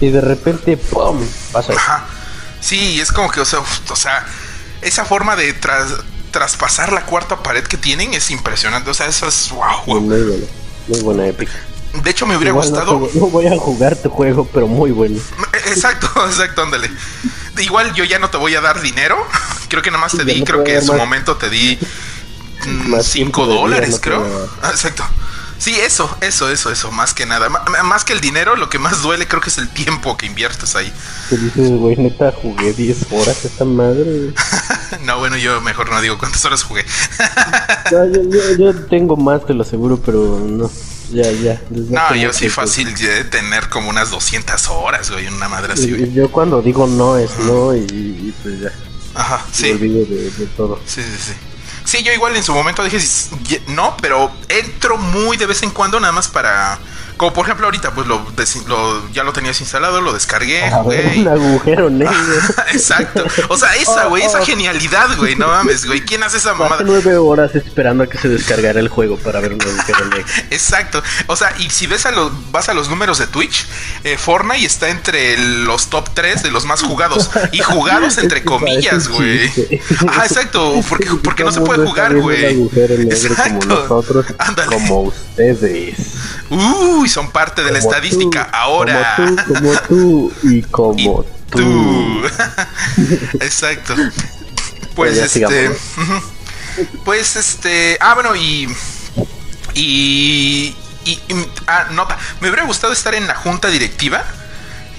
[0.00, 1.18] Y de repente, ¡pum!
[1.52, 1.72] Pasa.
[1.72, 2.04] Ajá.
[2.60, 4.26] Sí, es como que, o sea, o sea
[4.82, 5.54] esa forma de
[6.30, 8.90] traspasar la cuarta pared que tienen es impresionante.
[8.90, 10.00] O sea, eso es, wow.
[10.00, 10.46] Muy buena,
[10.88, 11.52] muy buena épica.
[12.02, 13.08] De hecho, me hubiera gustado.
[13.14, 15.18] No, voy a jugar tu juego, pero muy bueno.
[15.66, 16.90] Exacto, exacto, ándale.
[17.58, 19.16] Igual yo ya no te voy a dar dinero.
[19.68, 21.76] Creo que nada más te di, creo que en su momento te di
[23.02, 24.24] 5 dólares, creo.
[24.62, 25.04] Ah, exacto.
[25.58, 27.48] Sí, eso, eso, eso, eso, más que nada.
[27.48, 30.76] más que el dinero, lo que más duele creo que es el tiempo que inviertes
[30.76, 30.92] ahí.
[31.30, 34.32] Te dices, güey, neta, jugué 10 horas esta madre.
[35.04, 36.84] no, bueno, yo mejor no digo cuántas horas jugué.
[38.58, 40.70] yo, tengo más, te lo aseguro, pero no.
[41.10, 41.62] Ya, ya.
[41.70, 46.12] No, yo sí fácil de tener como unas 200 horas, güey, una madre así.
[46.12, 48.72] Yo cuando digo no es no y, pues ya.
[49.14, 49.66] Ajá, sí.
[49.66, 50.78] Me olvido de, de todo.
[50.84, 51.32] Sí, sí, sí.
[51.86, 52.98] Sí, yo igual en su momento dije
[53.68, 56.80] no, pero entro muy de vez en cuando nada más para
[57.16, 61.20] como por ejemplo ahorita, pues lo, ya lo tenías instalado, lo descargué, güey.
[61.22, 62.14] Un agujero negro.
[62.72, 63.24] Exacto.
[63.48, 66.00] O sea, esa, güey, esa genialidad, güey, no mames, güey.
[66.02, 66.82] ¿Quién hace esa mamada?
[66.84, 70.26] nueve horas esperando a que se descargara el juego para ver un agujero negro.
[70.50, 71.02] Exacto.
[71.26, 73.66] O sea, y si ves a los, vas a los números de Twitch,
[74.04, 77.30] eh, Fortnite está entre los top 3 de los más jugados.
[77.52, 79.50] Y jugados entre comillas, güey.
[80.08, 80.80] Ah, exacto.
[80.88, 82.68] Porque, porque no se puede jugar, güey.
[82.74, 83.68] Exacto.
[83.68, 84.26] Como nosotros,
[84.68, 85.96] como ustedes.
[86.50, 89.16] Uy, son parte de la estadística ahora.
[89.46, 92.22] Como tú, como tú y como tú.
[93.40, 93.94] Exacto.
[94.94, 95.70] Pues este.
[97.04, 97.98] Pues este.
[98.00, 98.68] Ah, bueno, y.
[99.74, 100.74] Y.
[101.04, 101.20] y,
[101.66, 102.18] ah, nota.
[102.40, 104.24] Me hubiera gustado estar en la junta directiva.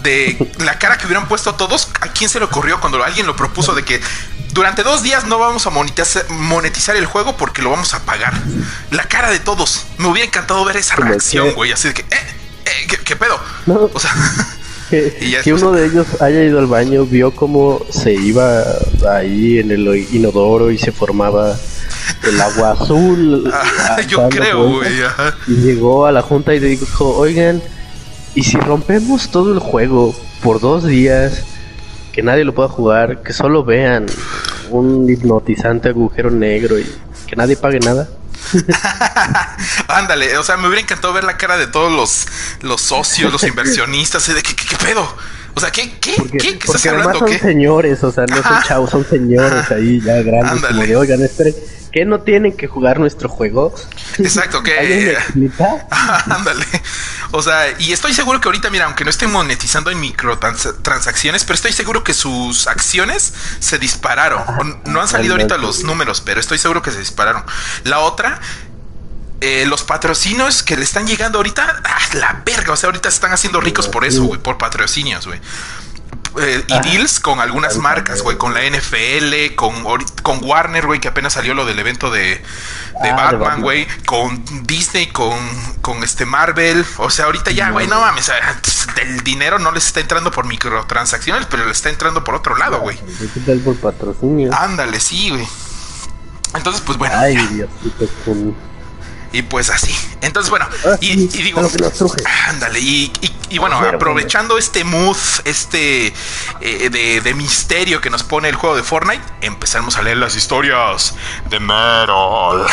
[0.03, 3.35] de la cara que hubieran puesto todos, ¿a quién se le ocurrió cuando alguien lo
[3.35, 3.99] propuso de que
[4.57, 8.33] durante dos días no vamos a monetizar, el juego porque lo vamos a pagar?
[8.89, 9.85] La cara de todos.
[9.99, 11.71] Me hubiera encantado ver esa reacción, güey.
[11.71, 12.17] Así de que, eh,
[12.65, 13.39] eh, ¿qué, pedo?
[13.93, 14.11] O sea...
[14.89, 18.63] Que, uno de ellos haya ido al baño, vio cómo se iba
[19.11, 21.57] ahí en el inodoro y se formaba
[22.23, 23.51] el agua azul.
[23.53, 24.93] Ah, yo creo, güey.
[25.47, 27.61] Y llegó a la junta y dijo, oigan,
[28.33, 31.43] ¿y si rompemos todo el juego por dos días?
[32.17, 34.07] Que nadie lo pueda jugar, que solo vean
[34.71, 36.91] un hipnotizante agujero negro y
[37.27, 38.09] que nadie pague nada.
[39.87, 42.25] Ándale, o sea, me hubiera encantado ver la cara de todos los,
[42.63, 45.07] los socios, los inversionistas, de ¿qué, qué, pedo?
[45.53, 47.19] O sea, ¿qué, qué, qué, estás hablando?
[47.19, 50.59] Son señores, o sea, no son chavos, son señores ahí ya grandes.
[50.59, 51.53] Como de, oigan, esperen,
[51.91, 53.73] ¿qué no tienen que jugar nuestro juego?
[54.17, 55.17] Exacto, que.
[56.29, 56.65] Ándale.
[57.31, 61.55] O sea, y estoy seguro que ahorita, mira, aunque no estén monetizando en microtransacciones, pero
[61.55, 64.81] estoy seguro que sus acciones se dispararon.
[64.85, 67.43] no han salido ahorita los números, pero estoy seguro que se dispararon.
[67.83, 68.39] La otra
[69.39, 73.15] eh, los patrocinios que le están llegando ahorita, ah, la verga, o sea, ahorita se
[73.15, 75.39] están haciendo ricos por eso, güey, por patrocinios, güey.
[76.39, 79.73] Eh, y deals con algunas marcas, güey, con la NFL, con,
[80.21, 82.41] con Warner, güey, que apenas salió lo del evento de,
[83.01, 85.37] de ah, Batman, güey, con Disney, con,
[85.81, 88.31] con este Marvel, o sea, ahorita ya, güey, no mames,
[89.01, 92.79] el dinero no les está entrando por microtransacciones, pero le está entrando por otro lado,
[92.81, 92.97] güey.
[93.63, 94.51] por patrocinio?
[94.53, 95.47] Ándale, sí, güey.
[96.55, 97.15] Entonces, pues bueno.
[97.17, 97.69] Ay, Dios,
[99.31, 99.93] y pues así.
[100.21, 101.61] Entonces, bueno, ah, y, digo,
[102.47, 103.11] ándale, y,
[103.59, 106.13] bueno, aprovechando este mood, este
[106.61, 111.13] eh, de, misterio que nos pone el juego de Fortnite, empezamos a leer las historias
[111.49, 112.65] de Metal.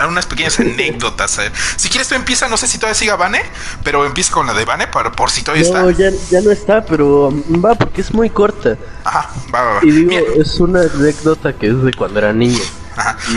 [0.08, 1.38] Unas pequeñas anécdotas.
[1.38, 1.50] Eh.
[1.76, 3.42] Si quieres, tú empieza, no sé si todavía siga Vane,
[3.82, 6.10] pero empieza con la de Vane para, por si todavía no, está.
[6.10, 8.76] Ya, ya no está, pero um, va porque es muy corta.
[9.04, 9.80] Ajá, va, va, va.
[9.82, 12.62] Y digo, es una anécdota que es de cuando era niño.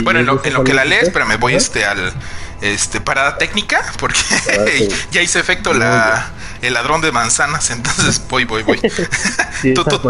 [0.02, 2.12] Bueno, en lo, en lo, que la lees, pero me voy este al
[2.60, 4.64] este parada técnica porque ah,
[5.12, 6.30] ya hizo efecto la
[6.66, 8.80] el ladrón de manzanas, entonces voy, voy, voy.
[9.62, 10.00] sí, tú, tú,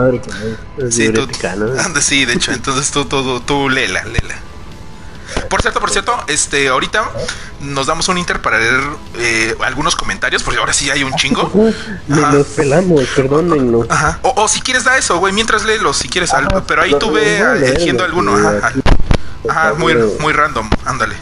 [0.91, 1.29] sí, tú,
[2.01, 4.35] sí, de hecho, entonces tú, tú, tú, lela, lela.
[5.49, 7.11] Por cierto, por cierto, este, ahorita
[7.61, 8.81] nos damos un inter para leer
[9.19, 11.51] eh, algunos comentarios, porque ahora sí hay un chingo.
[12.07, 14.21] Nos pelamos, perdónenlo Ajá.
[14.23, 16.63] O, si quieres da eso, güey, mientras léelos, si quieres algo.
[16.67, 18.37] Pero ahí tú ve eligiendo alguno.
[18.37, 18.73] Ajá.
[19.49, 21.15] Ajá, muy, muy random, ándale.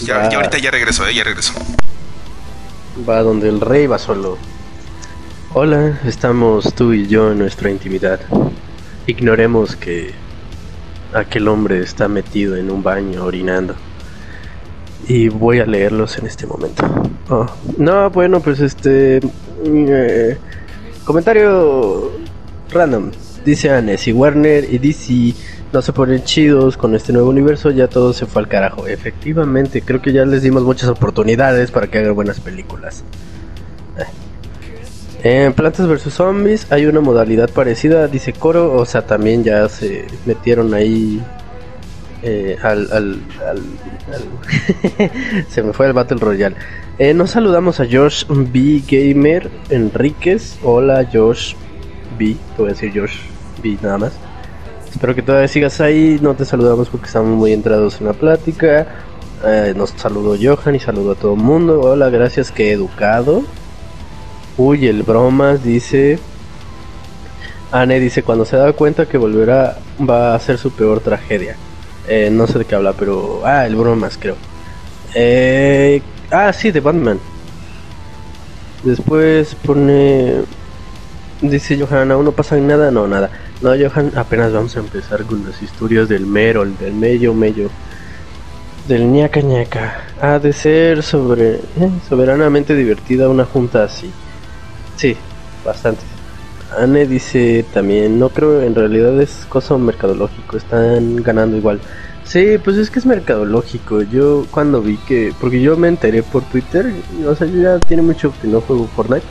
[0.00, 1.54] Ya, ahorita ya regresó, eh, ya regresó.
[3.08, 4.38] Va donde el rey va solo.
[5.54, 8.20] Hola, estamos tú y yo en nuestra intimidad.
[9.06, 10.14] Ignoremos que
[11.12, 13.74] aquel hombre está metido en un baño orinando.
[15.08, 16.84] Y voy a leerlos en este momento.
[17.28, 17.46] Oh.
[17.76, 19.20] No, bueno, pues este...
[19.64, 20.38] Eh,
[21.04, 22.12] comentario
[22.70, 23.10] random.
[23.44, 25.34] Dice Anes y Warner y DC
[25.72, 28.86] no se ponen chidos con este nuevo universo, ya todo se fue al carajo.
[28.86, 33.04] Efectivamente, creo que ya les dimos muchas oportunidades para que hagan buenas películas.
[35.22, 35.46] Eh.
[35.46, 40.06] En Plantas vs Zombies hay una modalidad parecida, dice Coro, o sea, también ya se
[40.26, 41.22] metieron ahí
[42.22, 43.20] eh, al, al,
[45.48, 46.56] se me fue el Battle Royale.
[46.98, 48.82] Eh, nos saludamos a Josh B.
[48.86, 50.58] Gamer Enríquez.
[50.62, 51.54] Hola Josh
[52.18, 52.36] B.
[52.56, 53.16] Te voy a decir Josh
[53.62, 53.78] B.
[53.82, 54.12] nada más.
[54.92, 56.18] Espero que todavía sigas ahí.
[56.20, 58.86] No te saludamos porque estamos muy entrados en la plática.
[59.42, 61.80] Eh, nos saludó Johan y saludó a todo el mundo.
[61.80, 63.42] Hola, gracias, que educado.
[64.58, 66.18] Uy, el bromas dice.
[67.72, 71.56] Anne dice: Cuando se da cuenta que volverá, va a ser su peor tragedia.
[72.06, 73.40] Eh, no sé de qué habla, pero.
[73.46, 74.36] Ah, el bromas, creo.
[75.14, 77.18] Eh, ah, sí, de Batman.
[78.84, 80.42] Después pone.
[81.40, 82.90] Dice Johan, aún no pasa nada.
[82.90, 83.30] No, nada.
[83.62, 87.70] No, Johan, apenas vamos a empezar con las historias del Merol, del Mello Mello,
[88.88, 89.98] del ñaca ñaca.
[90.20, 91.60] Ha de ser sobre eh,
[92.08, 94.10] soberanamente divertida una junta así.
[94.96, 95.16] Sí,
[95.64, 96.02] bastante.
[96.76, 101.80] Anne dice también, no creo, en realidad es cosa mercadológico, están ganando igual.
[102.24, 104.02] Sí, pues es que es mercadológico.
[104.02, 106.86] Yo cuando vi que, porque yo me enteré por Twitter,
[107.24, 109.26] o sea, yo ya tiene mucho que no juego Fortnite,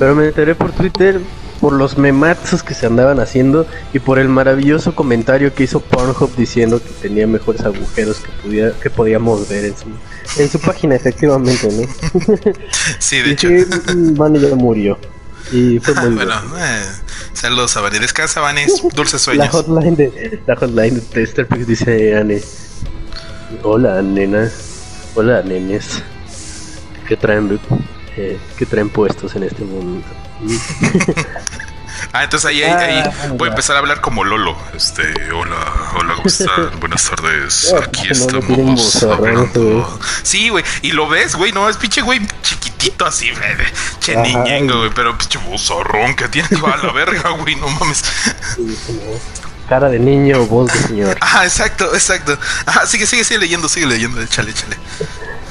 [0.00, 1.20] pero me enteré por Twitter
[1.60, 6.34] por los memazos que se andaban haciendo y por el maravilloso comentario que hizo Pornhub
[6.36, 10.94] diciendo que tenía mejores agujeros que, pudiera, que podíamos ver en su, en su página,
[10.94, 12.52] efectivamente, ¿no?
[12.98, 13.48] Sí, de hecho.
[13.94, 14.98] Vane ya murió.
[15.52, 16.34] Y fue muy bueno.
[16.58, 16.82] Eh,
[17.32, 18.00] saludos a Vane.
[18.00, 18.66] Descansa, Vane.
[18.94, 19.46] Dulces sueños.
[19.46, 22.42] La hotline de, la hotline de Tester dice Anne.
[23.62, 24.50] Hola, nena.
[25.14, 26.02] Hola, nenes.
[27.08, 27.58] ¿Qué traen,
[28.16, 28.38] eh,
[28.68, 30.27] traen puestos en este momento.
[32.12, 34.56] Ah, entonces ahí, ahí, ah, voy a empezar a hablar como Lolo.
[34.74, 35.56] Este, hola,
[35.96, 36.70] hola, ¿cómo están?
[36.80, 37.74] Buenas tardes.
[37.82, 39.98] Aquí estamos hablando.
[40.22, 40.64] Sí, güey.
[40.82, 43.42] Y lo ves, güey, no, es pinche güey chiquitito así, güey.
[44.00, 48.04] Che niñengo, güey, pero pinche bozorrón que tiene a la verga, güey, no mames.
[49.68, 51.18] Cara de niño, voz de señor.
[51.20, 52.38] Ah, exacto, exacto.
[52.64, 54.76] Ah, sigue, sigue, sigue leyendo, sigue leyendo, chale, chale.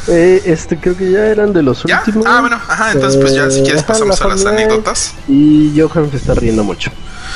[0.07, 2.25] Eh, este, creo que ya eran de los últimos.
[2.25, 5.13] Ah, bueno, ajá, entonces pues ya si quieres eh, pasamos a las anécdotas.
[5.27, 6.91] Y Johan se está riendo mucho.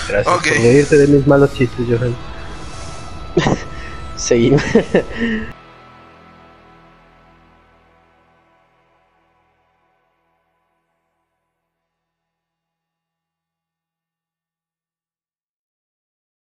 [0.07, 2.15] Gracias por reírte de mis malos chistes, Johan.
[4.15, 4.61] Seguimos.